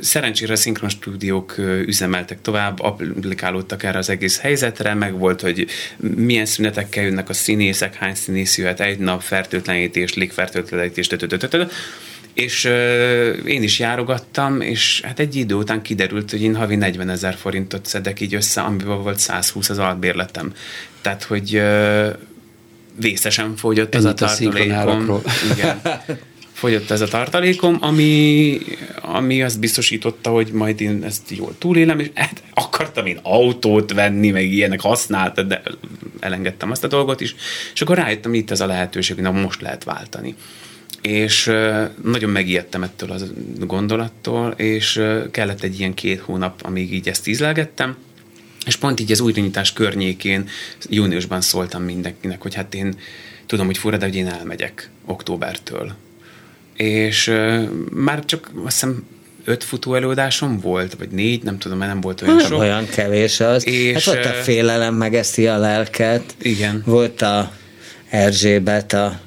[0.00, 1.54] szerencsére a szinkron stúdiók
[1.86, 5.66] üzemeltek tovább, applikálódtak erre az egész helyzetre, meg volt, hogy
[5.96, 11.08] milyen szünetekkel jönnek a színészek, hány színész jöhet egy nap, fertőtlenítés, légfertőtlenítés,
[12.34, 17.10] és uh, én is járogattam, és hát egy idő után kiderült, hogy én havi 40
[17.10, 20.52] ezer forintot szedek így össze, amiből volt 120 az albérletem.
[21.00, 22.08] Tehát, hogy uh,
[23.00, 25.22] vészesen fogyott ez a tartalékom.
[25.54, 25.80] Igen.
[26.58, 28.58] fogyott ez a tartalékom, ami,
[29.00, 34.30] ami azt biztosította, hogy majd én ezt jól túlélem, és hát akartam én autót venni,
[34.30, 35.62] meg ilyenek használt, de
[36.20, 37.34] elengedtem azt a dolgot is,
[37.74, 40.34] és akkor rájöttem, itt ez a lehetőség, hogy na most lehet váltani.
[41.02, 41.44] És
[42.02, 43.16] nagyon megijedtem ettől a
[43.64, 47.96] gondolattól, és kellett egy ilyen két hónap, amíg így ezt ízlelgettem,
[48.66, 50.48] és pont így az újranyitás környékén
[50.88, 52.98] júniusban szóltam mindenkinek, hogy hát én
[53.46, 55.92] tudom, hogy fura, de hogy én elmegyek októbertől
[56.78, 57.32] és
[57.92, 59.06] már csak azt hiszem
[59.44, 62.58] öt futó előadásom volt, vagy négy, nem tudom, mert nem volt olyan nem sok.
[62.58, 63.66] olyan kevés az.
[63.66, 66.22] És, hát volt a félelem, megeszi a lelket.
[66.42, 66.82] Igen.
[66.86, 67.52] Volt a
[68.08, 69.20] Erzsébet, a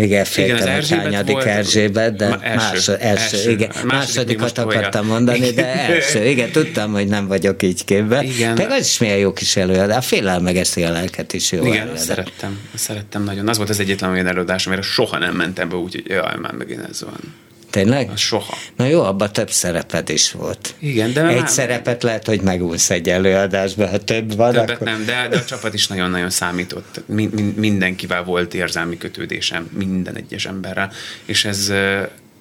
[0.00, 5.50] még elféltem, hogy hányadik Erzsébet, de első, más, első, első, igen, második másodikat akartam mondani,
[5.50, 8.24] de első, igen, tudtam, hogy nem vagyok így képben.
[8.24, 8.54] Igen.
[8.56, 11.80] Meg az is milyen jó kis előadás, a félelem megeszi a lelket is jó Igen,
[11.80, 12.00] előadás.
[12.00, 13.48] szerettem, szerettem nagyon.
[13.48, 16.88] Az volt az egyetlen olyan előadás, amire soha nem mentem be, úgyhogy jaj, már megint
[16.90, 17.34] ez van.
[17.78, 18.16] Tényleg?
[18.16, 18.56] Soha.
[18.76, 20.74] Na jó, abban több szereped is volt.
[20.78, 21.26] Igen, de...
[21.26, 21.48] Egy már...
[21.48, 24.52] szerepet lehet, hogy megúsz egy előadásban, ha több van.
[24.52, 24.86] Többet akkor...
[24.86, 27.00] nem, de, de a csapat is nagyon-nagyon számított.
[27.06, 30.92] Min, min, mindenkivel volt érzelmi kötődésem, minden egyes emberrel,
[31.24, 31.72] és ez,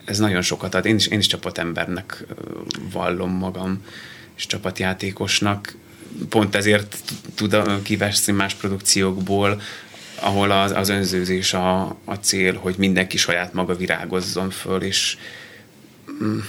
[0.06, 0.86] ez nagyon sokat ad.
[0.86, 2.26] Én is, én is csapatembernek
[2.92, 3.84] vallom magam,
[4.38, 5.76] és csapatjátékosnak.
[6.30, 6.98] Pont ezért
[7.36, 9.62] tudom kiveszni más produkciókból,
[10.20, 15.18] ahol az, az önzőzés a, a cél, hogy mindenki saját maga virágozzon föl, és
[16.24, 16.40] mm,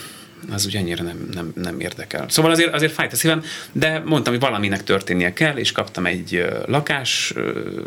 [0.51, 2.27] az úgy nem, nem, nem érdekel.
[2.29, 3.43] Szóval azért, azért fájt a szívem,
[3.73, 7.35] de mondtam, hogy valaminek történnie kell, és kaptam egy lakás,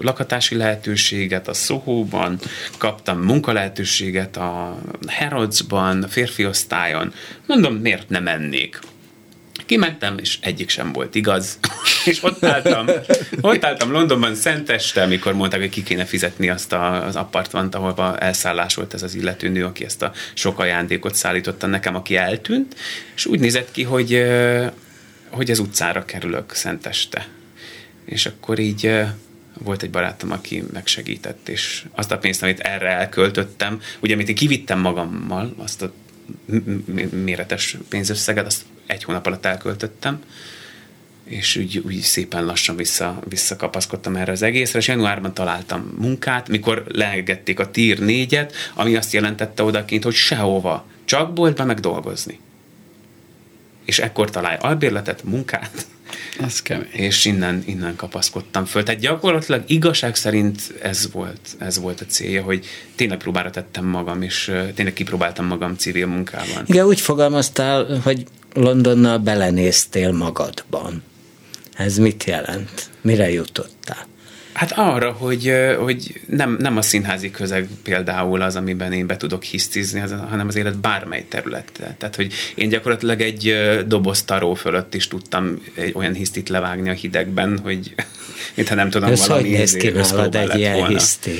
[0.01, 2.39] lakatási lehetőséget a Soho-ban,
[2.77, 4.77] kaptam munkalehetőséget a
[5.07, 7.13] Herodsban, a férfi osztályon.
[7.45, 8.79] Mondom, miért nem mennék?
[9.71, 11.59] Kimentem, és egyik sem volt igaz.
[12.05, 12.87] és ott álltam,
[13.41, 18.17] ott álltam Londonban szenteste, amikor mondták, hogy ki kéne fizetni azt a, az apartmant, ahol
[18.17, 22.75] elszállás volt ez az illető nő, aki ezt a sok ajándékot szállította nekem, aki eltűnt,
[23.15, 24.25] és úgy nézett ki, hogy,
[25.29, 27.27] hogy az utcára kerülök szenteste.
[28.05, 29.01] És akkor így
[29.63, 34.35] volt egy barátom, aki megsegített, és azt a pénzt, amit erre elköltöttem, ugye, amit én
[34.35, 35.91] kivittem magammal, azt a
[37.11, 38.61] méretes pénzösszeget, azt
[38.91, 40.23] egy hónap alatt elköltöttem,
[41.23, 46.83] és úgy, úgy szépen lassan vissza, visszakapaszkodtam erre az egészre, és januárban találtam munkát, mikor
[46.87, 52.39] leengedték a tír négyet, ami azt jelentette odakint, hogy sehova, csak boltba meg dolgozni.
[53.85, 55.87] És ekkor találj albérletet, munkát,
[56.39, 56.87] ez kemény.
[56.91, 58.83] És innen, innen kapaszkodtam föl.
[58.83, 62.65] Tehát gyakorlatilag igazság szerint ez volt, ez volt a célja, hogy
[62.95, 66.63] tényleg próbára tettem magam, és tényleg kipróbáltam magam civil munkában.
[66.65, 71.03] Igen, úgy fogalmaztál, hogy Londonnal belenéztél magadban.
[71.73, 72.89] Ez mit jelent?
[73.01, 74.09] Mire jutottál?
[74.53, 79.43] Hát arra, hogy, hogy nem, nem a színházi közeg például az, amiben én be tudok
[79.43, 79.99] hisztizni,
[80.29, 81.95] hanem az élet bármely területe.
[81.97, 83.55] Tehát, hogy én gyakorlatilag egy
[83.87, 87.95] doboz taró fölött is tudtam egy olyan hisztit levágni a hidegben, hogy
[88.55, 90.87] mintha nem tudom Ez valami hogy néz ki nálad egy ilyen volna.
[90.87, 91.31] hiszti?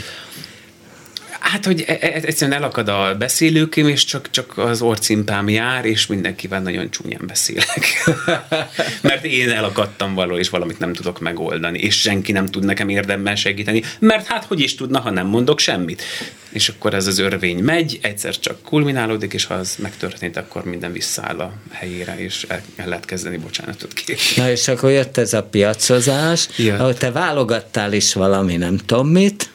[1.51, 6.07] Hát, hogy e, e, egyszerűen elakad a beszélőkém, és csak, csak az orcimpám jár, és
[6.07, 8.09] mindenkivel nagyon csúnyán beszélek.
[9.01, 13.35] mert én elakadtam való, és valamit nem tudok megoldani, és senki nem tud nekem érdemben
[13.35, 16.03] segíteni, mert hát hogy is tudna, ha nem mondok semmit.
[16.49, 20.91] És akkor ez az örvény megy, egyszer csak kulminálódik, és ha az megtörtént, akkor minden
[20.91, 24.23] visszaáll a helyére, és el, el lehet kezdeni bocsánatot kérni.
[24.35, 26.75] Na és akkor jött ez a piacozás, ja.
[26.75, 29.49] ahol te válogattál is valami nem tudom mit,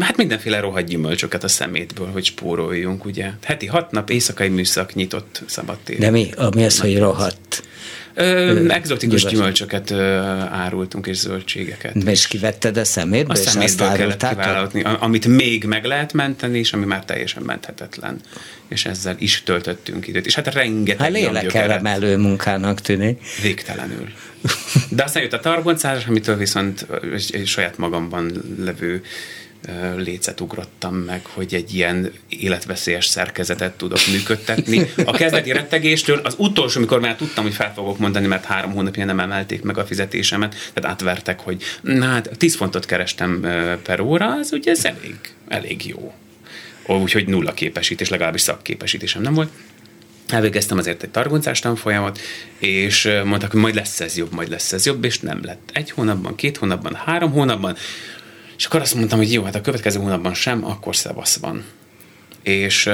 [0.00, 3.30] Hát mindenféle rohadt gyümölcsöket a szemétből, hogy spóroljunk, ugye.
[3.44, 5.98] Heti hat nap, éjszakai műszak nyitott szabadtér.
[5.98, 6.30] De mi?
[6.54, 7.62] Mi az, hogy rohadt?
[8.20, 10.16] Ö, exotikus gyümölcsöket ö,
[10.50, 11.94] árultunk, és zöldségeket.
[11.94, 13.36] És kivetted a szemétből?
[13.36, 18.20] A szemétből kellett kiválogatni, amit még meg lehet menteni, és ami már teljesen menthetetlen.
[18.68, 20.26] És ezzel is töltöttünk időt.
[20.26, 23.20] És hát rengeteg Hát lélekelemelő munkának tűnik.
[23.42, 24.08] Végtelenül.
[24.88, 26.86] De aztán jött a targoncás, amitől viszont
[27.44, 29.02] saját magamban levő
[29.96, 34.90] lécet ugrottam meg, hogy egy ilyen életveszélyes szerkezetet tudok működtetni.
[35.04, 39.04] A kezdeti rettegéstől az utolsó, amikor már tudtam, hogy fel fogok mondani, mert három hónapja
[39.04, 43.40] nem emelték meg a fizetésemet, tehát átvertek, hogy na hát 10 fontot kerestem
[43.82, 45.16] per óra, az ugye ez elég,
[45.48, 46.14] elég jó.
[46.86, 49.50] Úgyhogy nulla képesítés, legalábbis szakképesítésem nem volt.
[50.28, 52.18] Elvégeztem azért egy targoncás tanfolyamot,
[52.58, 55.70] és mondták, hogy majd lesz ez jobb, majd lesz ez jobb, és nem lett.
[55.72, 57.76] Egy hónapban, két hónapban, három hónapban,
[58.60, 61.64] és akkor azt mondtam, hogy jó, hát a következő hónapban sem, akkor szevasz van.
[62.42, 62.90] És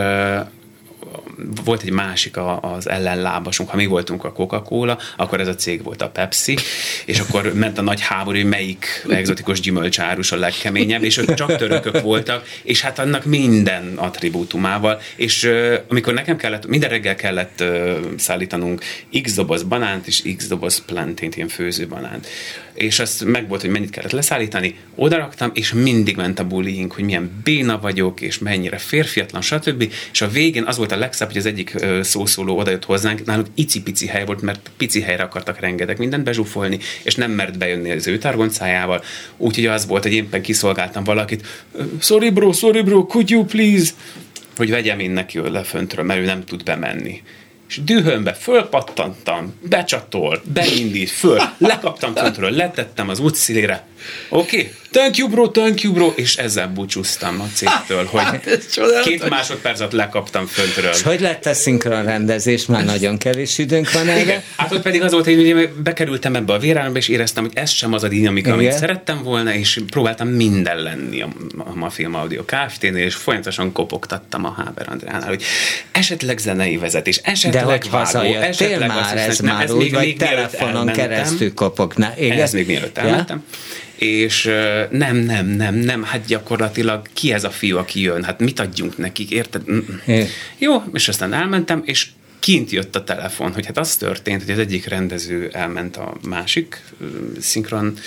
[1.65, 6.03] volt egy másik az ellenlábasunk, ha mi voltunk a Coca-Cola, akkor ez a cég volt
[6.03, 6.57] a Pepsi,
[7.05, 11.57] és akkor ment a nagy háború, hogy melyik egzotikus gyümölcsárus a legkeményebb, és ők csak
[11.57, 15.51] törökök voltak, és hát annak minden attribútumával, és
[15.89, 17.65] amikor nekem kellett, minden reggel kellett
[18.17, 18.83] szállítanunk
[19.23, 22.27] x doboz banánt és x doboz plantént, ilyen főzőbanánt
[22.77, 27.05] és az meg volt, hogy mennyit kellett leszállítani, odaraktam, és mindig ment a bullying, hogy
[27.05, 29.93] milyen béna vagyok, és mennyire férfiatlan, stb.
[30.13, 34.07] És a végén az volt a legszebb, hogy az egyik szószóló odajött hozzánk, náluk icipici
[34.07, 38.19] hely volt, mert pici helyre akartak rengeteg mindent bezsúfolni, és nem mert bejönni az ő
[38.19, 39.03] targoncájával.
[39.37, 41.47] Úgyhogy az volt, hogy éppen kiszolgáltam valakit,
[42.01, 43.91] sorry bro, sorry bro, could you please?
[44.57, 47.23] hogy vegyem én neki leföntről, mert ő nem tud bemenni
[47.69, 53.87] és dühömbe fölpattantam, becsatol, beindít, föl, lekaptam föntről, letettem az útszélére,
[54.29, 58.69] oké, okay, thank you bro, thank you bro, és ezzel búcsúztam a cégtől, hogy hát,
[59.05, 60.91] két másodpercet lekaptam föntről.
[60.91, 62.67] És hogy lett a szinkron rendezés?
[62.67, 64.21] Már nagyon kevés időnk van erre.
[64.21, 64.43] Igen.
[64.57, 67.93] Hát ott pedig az volt, hogy bekerültem ebbe a vérállamba, és éreztem, hogy ez sem
[67.93, 71.29] az a dinamika, amit szerettem volna, és próbáltam minden lenni a,
[71.59, 75.43] a, a Film Audio Kft-nél, és folyamatosan kopogtattam a Háber Andránál, hogy
[75.93, 80.05] esetleg zenei vezetés, esetleg De hogy vágó, esetleg már ez már ez úgy, még, vagy
[80.05, 82.13] még telefonon keresztül kopogna.
[82.19, 82.41] Igen?
[82.41, 83.45] Ez még mielőtt elmentem.
[83.49, 83.85] Ja?
[83.99, 84.45] És
[84.91, 88.99] nem, nem, nem, nem, hát gyakorlatilag ki ez a fiú, aki jön, hát mit adjunk
[88.99, 89.63] nekik, érted?
[90.07, 90.27] É.
[90.59, 92.07] Jó, és aztán elmentem, és
[92.39, 96.83] kint jött a telefon, hogy hát az történt, hogy az egyik rendező elment a másik
[97.41, 97.99] szinkron,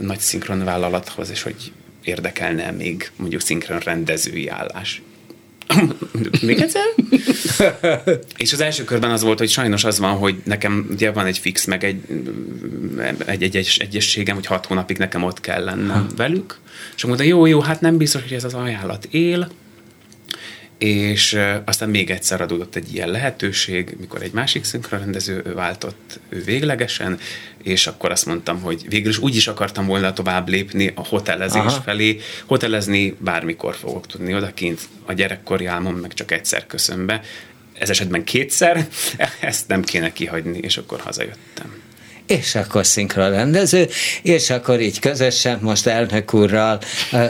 [0.00, 1.72] nagy szinkron vállalathoz, és hogy
[2.04, 5.02] érdekelne még mondjuk szinkron rendezői állás.
[6.42, 6.82] Még egyszer?
[8.36, 11.38] és az első körben az volt, hogy sajnos az van, hogy nekem ugye van egy
[11.38, 12.00] fix, meg egy,
[13.26, 16.58] egy, egy, egy egyességem, hogy hat hónapig nekem ott kell lennem velük.
[16.96, 19.48] És mondta, jó, jó, hát nem biztos, hogy ez az ajánlat él,
[20.78, 27.18] és aztán még egyszer adódott egy ilyen lehetőség, mikor egy másik szinkronrendező váltott ő véglegesen,
[27.62, 31.60] és akkor azt mondtam, hogy végül is úgy is akartam volna tovább lépni a hotelezés
[31.60, 31.80] Aha.
[31.80, 32.20] felé.
[32.46, 37.20] Hotelezni bármikor fogok tudni odakint, a gyerekkori álmom meg csak egyszer köszön be.
[37.72, 38.88] Ez esetben kétszer,
[39.40, 41.86] ezt nem kéne kihagyni, és akkor hazajöttem
[42.28, 43.88] és akkor szinkronrendező,
[44.22, 46.78] és akkor így közösen most elnök úrral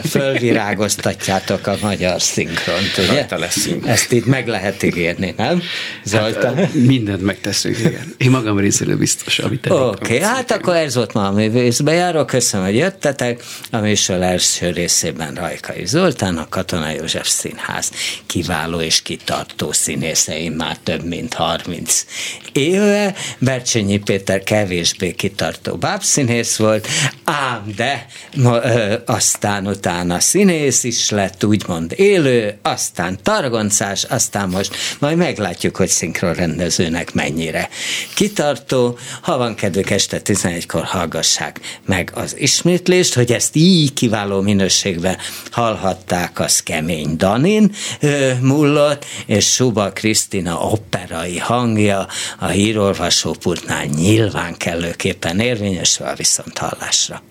[0.09, 3.07] fölvirágoztatjátok a magyar szinkront, ugye?
[3.07, 3.87] Rajta leszünk.
[3.87, 5.61] Ezt így meg lehet ígérni, nem?
[6.03, 6.55] Zoltán?
[6.55, 8.13] Hát, mindent megteszünk, igen.
[8.17, 12.25] Én magam részéről biztos, amit Oké, okay, hát akkor ez volt ma a művészbejáró.
[12.25, 13.43] Köszönöm, hogy jöttetek.
[13.71, 17.91] A műsor első részében Rajkai Zoltán, a Katona József Színház
[18.25, 22.05] kiváló és kitartó színészeim már több mint 30
[22.51, 23.15] éve.
[23.39, 26.87] Bercsényi Péter kevés kevésbé kitartó bábszínész volt,
[27.23, 34.75] ám de ma, ö, aztán utána színész is lett, úgymond élő, aztán targoncás, aztán most
[34.99, 37.69] majd meglátjuk, hogy szinkronrendezőnek mennyire
[38.15, 38.97] kitartó.
[39.21, 45.17] Ha van kedvük este 11-kor hallgassák meg az ismétlést, hogy ezt így kiváló minőségben
[45.51, 52.07] hallhatták, az kemény Danin ö, mullott, és Suba Krisztina operai hangja
[52.39, 57.21] a hírolvasópultnál nyilván kell kellőképpen érvényesül a viszonthallásra.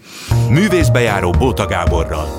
[0.49, 2.37] Művészbejáró Bóta Gáborral.